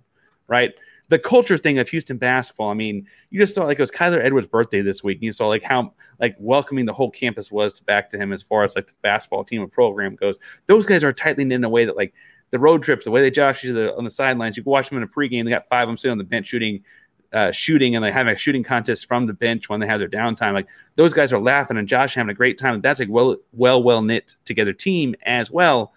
right? 0.48 0.78
The 1.10 1.18
culture 1.18 1.58
thing 1.58 1.80
of 1.80 1.88
Houston 1.88 2.18
basketball. 2.18 2.70
I 2.70 2.74
mean, 2.74 3.04
you 3.30 3.40
just 3.40 3.56
saw 3.56 3.64
like 3.64 3.78
it 3.78 3.82
was 3.82 3.90
Kyler 3.90 4.24
Edwards' 4.24 4.46
birthday 4.46 4.80
this 4.80 5.02
week. 5.02 5.18
And 5.18 5.24
you 5.24 5.32
saw 5.32 5.48
like 5.48 5.62
how 5.62 5.92
like 6.20 6.36
welcoming 6.38 6.86
the 6.86 6.92
whole 6.92 7.10
campus 7.10 7.50
was 7.50 7.74
to 7.74 7.84
back 7.84 8.10
to 8.10 8.16
him 8.16 8.32
as 8.32 8.42
far 8.42 8.62
as 8.62 8.76
like 8.76 8.86
the 8.86 8.94
basketball 9.02 9.42
team 9.42 9.60
and 9.60 9.72
program 9.72 10.14
goes. 10.14 10.36
Those 10.66 10.86
guys 10.86 11.02
are 11.02 11.12
tightly 11.12 11.44
knit 11.44 11.56
in 11.56 11.64
a 11.64 11.68
way 11.68 11.84
that 11.84 11.96
like 11.96 12.14
the 12.52 12.60
road 12.60 12.84
trips, 12.84 13.04
the 13.04 13.10
way 13.10 13.22
they 13.22 13.30
josh 13.30 13.64
each 13.64 13.72
other 13.72 13.92
on 13.96 14.04
the 14.04 14.10
sidelines. 14.10 14.56
You 14.56 14.62
can 14.62 14.70
watch 14.70 14.88
them 14.88 14.98
in 14.98 15.02
a 15.02 15.08
pregame. 15.08 15.44
They 15.44 15.50
got 15.50 15.68
five 15.68 15.82
of 15.82 15.88
them 15.88 15.96
sitting 15.96 16.12
on 16.12 16.18
the 16.18 16.24
bench 16.24 16.46
shooting, 16.46 16.84
uh, 17.32 17.50
shooting, 17.50 17.96
and 17.96 18.04
they 18.04 18.12
have 18.12 18.28
a 18.28 18.36
shooting 18.36 18.62
contest 18.62 19.06
from 19.06 19.26
the 19.26 19.32
bench 19.32 19.68
when 19.68 19.80
they 19.80 19.88
have 19.88 19.98
their 19.98 20.08
downtime. 20.08 20.52
Like 20.52 20.68
those 20.94 21.12
guys 21.12 21.32
are 21.32 21.40
laughing 21.40 21.76
and 21.76 21.88
Josh 21.88 22.14
having 22.14 22.30
a 22.30 22.34
great 22.34 22.56
time. 22.56 22.80
That's 22.82 23.00
like 23.00 23.08
well, 23.10 23.36
well, 23.52 23.82
well 23.82 24.02
knit 24.02 24.36
together 24.44 24.72
team 24.72 25.16
as 25.22 25.50
well. 25.50 25.92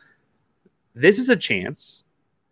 This 0.96 1.20
is 1.20 1.30
a 1.30 1.36
chance 1.36 2.04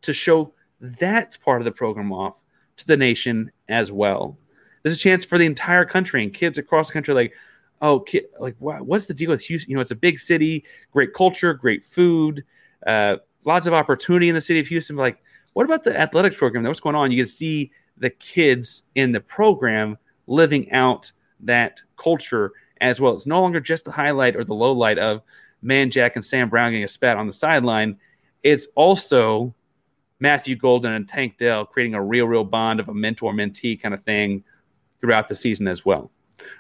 to 0.04 0.14
show 0.14 0.54
that 0.80 1.40
part 1.44 1.62
of 1.62 1.66
the 1.66 1.72
program 1.72 2.12
off 2.12 2.36
to 2.82 2.88
the 2.88 2.98
nation 2.98 3.52
as 3.70 3.92
well. 3.92 4.38
There's 4.84 4.96
a 4.96 5.00
chance 5.00 5.24
for 5.24 5.38
the 5.38 5.46
entire 5.46 5.86
country 5.86 6.24
and 6.24 6.34
kids 6.34 6.58
across 6.58 6.88
the 6.88 6.94
country, 6.94 7.14
like, 7.14 7.34
oh, 7.82 8.06
like, 8.40 8.56
what's 8.60 9.06
the 9.06 9.14
deal 9.14 9.30
with 9.30 9.42
Houston? 9.42 9.72
You 9.72 9.76
know, 9.76 9.82
it's 9.82 9.92
a 9.92 9.96
big 9.96 10.20
city, 10.20 10.66
great 10.92 11.14
culture, 11.14 11.54
great 11.54 11.84
food, 11.84 12.44
uh, 12.86 13.18
lots 13.46 13.68
of 13.68 13.74
opportunity 13.74 14.30
in 14.30 14.36
the 14.36 14.42
city 14.42 14.60
of 14.60 14.68
Houston. 14.68 14.96
But 14.96 15.02
like, 15.02 15.24
what 15.54 15.66
about 15.66 15.84
the 15.84 16.00
athletics 16.00 16.38
program? 16.38 16.64
What's 16.64 16.80
going 16.80 16.96
on? 16.96 17.12
You 17.12 17.24
can 17.24 17.28
see 17.28 17.72
the 17.98 18.10
kids 18.10 18.84
in 18.96 19.12
the 19.12 19.22
program 19.22 19.98
living 20.28 20.72
out 20.72 21.12
that 21.42 21.82
culture 21.98 22.52
as 22.80 23.00
well. 23.00 23.14
It's 23.14 23.26
no 23.26 23.42
longer 23.42 23.60
just 23.60 23.86
the 23.86 23.92
highlight 23.92 24.36
or 24.36 24.44
the 24.44 24.54
low 24.54 24.72
light 24.72 24.98
of 24.98 25.22
Man 25.62 25.92
Jack 25.92 26.16
and 26.16 26.26
Sam 26.26 26.50
Brown 26.50 26.72
getting 26.72 26.84
a 26.84 26.88
spat 26.88 27.18
on 27.18 27.28
the 27.28 27.34
sideline. 27.34 27.98
It's 28.44 28.68
also 28.76 29.54
Matthew 30.22 30.56
Golden 30.56 30.94
and 30.94 31.10
Tank 31.10 31.38
Dell 31.38 31.66
creating 31.66 31.96
a 31.96 32.02
real, 32.02 32.26
real 32.26 32.46
bond 32.46 32.80
of 32.80 32.88
a 32.88 32.94
mentor 32.94 33.34
mentee 33.34 33.80
kind 33.82 33.94
of 33.94 34.04
thing 34.04 34.44
throughout 35.02 35.28
the 35.28 35.36
season 35.36 35.68
as 35.68 35.84
well. 35.84 36.10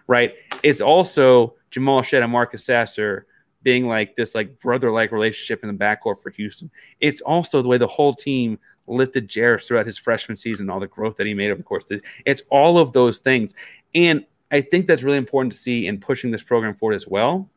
Right. 0.08 0.34
It's 0.64 0.82
also 0.82 1.56
Jamal 1.70 2.02
Shead 2.02 2.24
and 2.24 2.32
Marcus 2.32 2.66
Sasser 2.66 3.28
being 3.64 3.88
like 3.88 4.16
this 4.16 4.36
like 4.36 4.60
brother 4.60 4.92
like 4.92 5.12
relationship 5.12 5.64
in 5.64 5.70
the 5.70 5.86
backcourt 5.86 6.22
for 6.22 6.32
Houston. 6.32 6.70
It's 7.00 7.22
also 7.22 7.62
the 7.62 7.68
way 7.68 7.78
the 7.78 7.88
whole 7.88 8.16
team 8.16 8.60
lifted 8.88 9.30
Jarace 9.30 9.68
throughout 9.68 9.86
his 9.86 9.98
freshman 9.98 10.36
season, 10.36 10.70
all 10.70 10.80
the 10.80 10.88
growth 10.88 11.16
that 11.18 11.28
he 11.28 11.34
made 11.34 11.52
over 11.52 11.58
the 11.58 11.64
course. 11.64 11.86
It's 12.26 12.44
all 12.50 12.80
of 12.80 12.92
those 12.94 13.20
things, 13.20 13.54
and 13.94 14.26
I 14.52 14.62
think 14.62 14.88
that's 14.88 15.04
really 15.04 15.18
important 15.18 15.54
to 15.54 15.58
see 15.58 15.88
in 15.88 16.00
pushing 16.00 16.32
this 16.32 16.44
program 16.44 16.74
forward 16.76 16.96
as 16.96 17.08
well. 17.08 17.48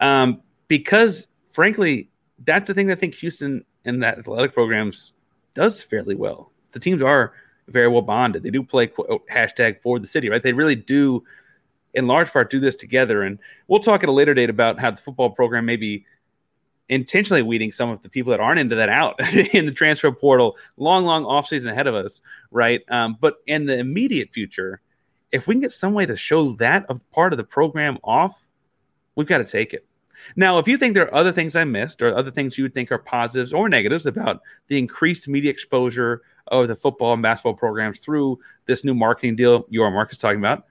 Um, 0.00 0.42
because 0.68 1.28
frankly, 1.50 2.10
that's 2.44 2.68
the 2.68 2.74
thing 2.74 2.90
I 2.90 2.94
think 2.94 3.14
Houston 3.16 3.64
and 3.84 4.02
that 4.02 4.18
athletic 4.18 4.54
programs 4.54 5.12
does 5.54 5.82
fairly 5.82 6.14
well. 6.14 6.50
The 6.72 6.80
teams 6.80 7.02
are 7.02 7.34
very 7.68 7.88
well 7.88 8.02
bonded. 8.02 8.42
They 8.42 8.50
do 8.50 8.62
play 8.62 8.88
quote, 8.88 9.26
hashtag 9.28 9.80
for 9.80 9.98
the 9.98 10.06
city, 10.06 10.28
right? 10.28 10.42
They 10.42 10.52
really 10.52 10.76
do, 10.76 11.24
in 11.94 12.06
large 12.06 12.32
part, 12.32 12.50
do 12.50 12.60
this 12.60 12.76
together. 12.76 13.22
And 13.22 13.38
we'll 13.68 13.80
talk 13.80 14.02
at 14.02 14.08
a 14.08 14.12
later 14.12 14.34
date 14.34 14.50
about 14.50 14.80
how 14.80 14.90
the 14.90 15.00
football 15.00 15.30
program 15.30 15.66
may 15.66 15.76
be 15.76 16.06
intentionally 16.88 17.42
weeding 17.42 17.72
some 17.72 17.88
of 17.88 18.02
the 18.02 18.08
people 18.08 18.30
that 18.30 18.40
aren't 18.40 18.60
into 18.60 18.76
that 18.76 18.88
out 18.88 19.14
in 19.54 19.66
the 19.66 19.72
transfer 19.72 20.10
portal. 20.10 20.56
Long, 20.76 21.04
long 21.04 21.24
offseason 21.24 21.70
ahead 21.70 21.86
of 21.86 21.94
us, 21.94 22.20
right? 22.50 22.80
Um, 22.88 23.16
but 23.20 23.36
in 23.46 23.66
the 23.66 23.78
immediate 23.78 24.30
future, 24.32 24.80
if 25.30 25.46
we 25.46 25.54
can 25.54 25.62
get 25.62 25.72
some 25.72 25.94
way 25.94 26.04
to 26.06 26.16
show 26.16 26.52
that 26.56 26.84
of 26.90 27.00
part 27.10 27.32
of 27.32 27.36
the 27.36 27.44
program 27.44 27.98
off, 28.04 28.46
we've 29.14 29.26
got 29.26 29.38
to 29.38 29.44
take 29.44 29.72
it. 29.72 29.86
Now, 30.36 30.58
if 30.58 30.68
you 30.68 30.76
think 30.76 30.94
there 30.94 31.06
are 31.06 31.14
other 31.14 31.32
things 31.32 31.56
I 31.56 31.64
missed 31.64 32.02
or 32.02 32.16
other 32.16 32.30
things 32.30 32.56
you 32.56 32.64
would 32.64 32.74
think 32.74 32.90
are 32.92 32.98
positives 32.98 33.52
or 33.52 33.68
negatives 33.68 34.06
about 34.06 34.40
the 34.68 34.78
increased 34.78 35.28
media 35.28 35.50
exposure 35.50 36.22
of 36.48 36.68
the 36.68 36.76
football 36.76 37.12
and 37.12 37.22
basketball 37.22 37.54
programs 37.54 37.98
through 37.98 38.38
this 38.66 38.84
new 38.84 38.94
marketing 38.94 39.36
deal 39.36 39.64
Yormark 39.64 40.10
is 40.10 40.18
talking 40.18 40.38
about, 40.38 40.66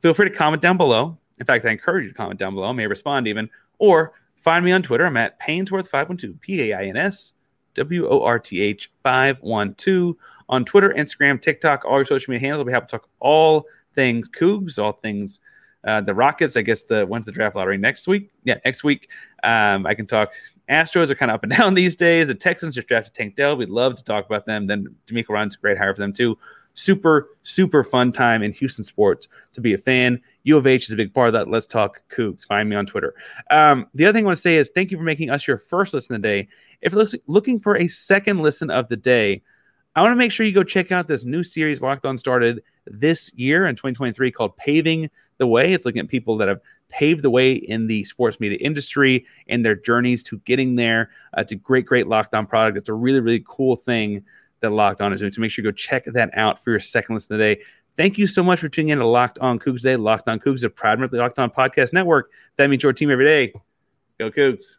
feel 0.00 0.14
free 0.14 0.28
to 0.28 0.34
comment 0.34 0.62
down 0.62 0.76
below. 0.76 1.16
In 1.38 1.46
fact, 1.46 1.64
I 1.64 1.70
encourage 1.70 2.04
you 2.04 2.10
to 2.10 2.16
comment 2.16 2.38
down 2.38 2.54
below. 2.54 2.68
I 2.68 2.72
may 2.72 2.86
respond 2.86 3.26
even. 3.28 3.50
Or 3.78 4.12
find 4.36 4.64
me 4.64 4.72
on 4.72 4.82
Twitter. 4.82 5.06
I'm 5.06 5.16
at 5.16 5.40
Painsworth512, 5.40 6.40
P 6.40 6.70
A 6.70 6.78
I 6.78 6.84
N 6.84 6.96
S 6.96 7.32
W 7.74 8.08
O 8.08 8.22
R 8.22 8.38
T 8.38 8.60
H 8.60 8.90
512 9.02 10.16
on 10.48 10.64
Twitter, 10.64 10.94
Instagram, 10.96 11.42
TikTok, 11.42 11.84
all 11.84 11.98
your 11.98 12.06
social 12.06 12.30
media 12.30 12.46
handles. 12.48 12.64
We'll 12.64 12.72
be 12.72 12.72
happy 12.72 12.86
to 12.86 12.90
talk 12.92 13.08
all 13.20 13.66
things 13.94 14.28
Cougs, 14.28 14.78
all 14.78 14.92
things 14.92 15.40
uh, 15.86 16.00
the 16.00 16.14
Rockets, 16.14 16.56
I 16.56 16.62
guess 16.62 16.82
the 16.82 17.06
when's 17.06 17.26
the 17.26 17.32
draft 17.32 17.54
lottery 17.54 17.78
next 17.78 18.08
week? 18.08 18.30
Yeah, 18.44 18.56
next 18.64 18.82
week. 18.82 19.08
Um, 19.44 19.86
I 19.86 19.94
can 19.94 20.06
talk. 20.06 20.32
Astros 20.68 21.10
are 21.10 21.14
kind 21.14 21.30
of 21.30 21.36
up 21.36 21.44
and 21.44 21.52
down 21.56 21.74
these 21.74 21.94
days. 21.94 22.26
The 22.26 22.34
Texans 22.34 22.74
just 22.74 22.88
drafted 22.88 23.14
Tank 23.14 23.36
Dell. 23.36 23.56
We'd 23.56 23.68
love 23.68 23.94
to 23.96 24.04
talk 24.04 24.26
about 24.26 24.46
them. 24.46 24.66
Then 24.66 24.94
DeMeco 25.06 25.30
Ryans 25.30 25.54
a 25.54 25.58
great 25.58 25.78
hire 25.78 25.94
for 25.94 26.00
them 26.00 26.12
too. 26.12 26.36
Super, 26.74 27.28
super 27.42 27.82
fun 27.82 28.12
time 28.12 28.42
in 28.42 28.52
Houston 28.52 28.84
sports 28.84 29.28
to 29.54 29.60
be 29.62 29.72
a 29.72 29.78
fan. 29.78 30.20
U 30.42 30.58
of 30.58 30.66
H 30.66 30.84
is 30.84 30.90
a 30.90 30.96
big 30.96 31.14
part 31.14 31.28
of 31.28 31.32
that. 31.32 31.48
Let's 31.48 31.66
talk 31.66 32.02
Cougs. 32.10 32.44
Find 32.44 32.68
me 32.68 32.76
on 32.76 32.84
Twitter. 32.84 33.14
Um, 33.50 33.86
the 33.94 34.04
other 34.04 34.18
thing 34.18 34.24
I 34.24 34.26
want 34.26 34.36
to 34.36 34.42
say 34.42 34.56
is 34.56 34.70
thank 34.74 34.90
you 34.90 34.98
for 34.98 35.04
making 35.04 35.30
us 35.30 35.46
your 35.46 35.56
first 35.56 35.94
listen 35.94 36.16
of 36.16 36.22
the 36.22 36.28
day. 36.28 36.48
If 36.82 36.92
you're 36.92 37.06
looking 37.26 37.58
for 37.60 37.76
a 37.78 37.86
second 37.86 38.42
listen 38.42 38.70
of 38.70 38.88
the 38.88 38.96
day, 38.96 39.42
I 39.96 40.02
want 40.02 40.12
to 40.12 40.16
make 40.16 40.30
sure 40.30 40.44
you 40.44 40.52
go 40.52 40.62
check 40.62 40.92
out 40.92 41.08
this 41.08 41.24
new 41.24 41.42
series 41.42 41.80
Locked 41.80 42.04
On 42.04 42.18
started 42.18 42.62
this 42.86 43.32
year 43.32 43.66
in 43.66 43.76
2023 43.76 44.30
called 44.30 44.54
Paving 44.58 45.10
the 45.38 45.46
way. 45.46 45.72
It's 45.72 45.86
looking 45.86 46.00
at 46.00 46.08
people 46.08 46.36
that 46.36 46.48
have 46.48 46.60
paved 46.90 47.22
the 47.22 47.30
way 47.30 47.54
in 47.54 47.86
the 47.86 48.04
sports 48.04 48.38
media 48.38 48.58
industry 48.60 49.24
and 49.48 49.64
their 49.64 49.74
journeys 49.74 50.22
to 50.24 50.36
getting 50.40 50.76
there. 50.76 51.08
Uh, 51.34 51.40
it's 51.40 51.52
a 51.52 51.56
great, 51.56 51.86
great 51.86 52.08
Locked 52.08 52.34
On 52.34 52.46
product. 52.46 52.76
It's 52.76 52.90
a 52.90 52.94
really, 52.94 53.20
really 53.20 53.42
cool 53.48 53.74
thing 53.74 54.22
that 54.60 54.68
Locked 54.68 55.00
On 55.00 55.14
is 55.14 55.20
doing. 55.20 55.32
So 55.32 55.40
make 55.40 55.50
sure 55.50 55.64
you 55.64 55.70
go 55.70 55.74
check 55.74 56.04
that 56.04 56.30
out 56.34 56.62
for 56.62 56.72
your 56.72 56.80
second 56.80 57.14
listen 57.14 57.38
today. 57.38 57.62
Thank 57.96 58.18
you 58.18 58.26
so 58.26 58.42
much 58.42 58.60
for 58.60 58.68
tuning 58.68 58.90
in 58.90 58.98
to 58.98 59.06
Locked 59.06 59.38
On 59.38 59.58
Cougs 59.58 59.80
Day. 59.80 59.96
Locked 59.96 60.28
On 60.28 60.38
Cougs, 60.38 60.62
a 60.62 60.68
proud 60.68 60.98
member 60.98 61.06
of 61.06 61.10
the 61.12 61.18
Locked 61.18 61.38
On 61.38 61.50
Podcast 61.50 61.94
Network. 61.94 62.30
That 62.58 62.68
means 62.68 62.82
your 62.82 62.92
team 62.92 63.10
every 63.10 63.24
day. 63.24 63.54
Go 64.18 64.30
Cougs. 64.30 64.76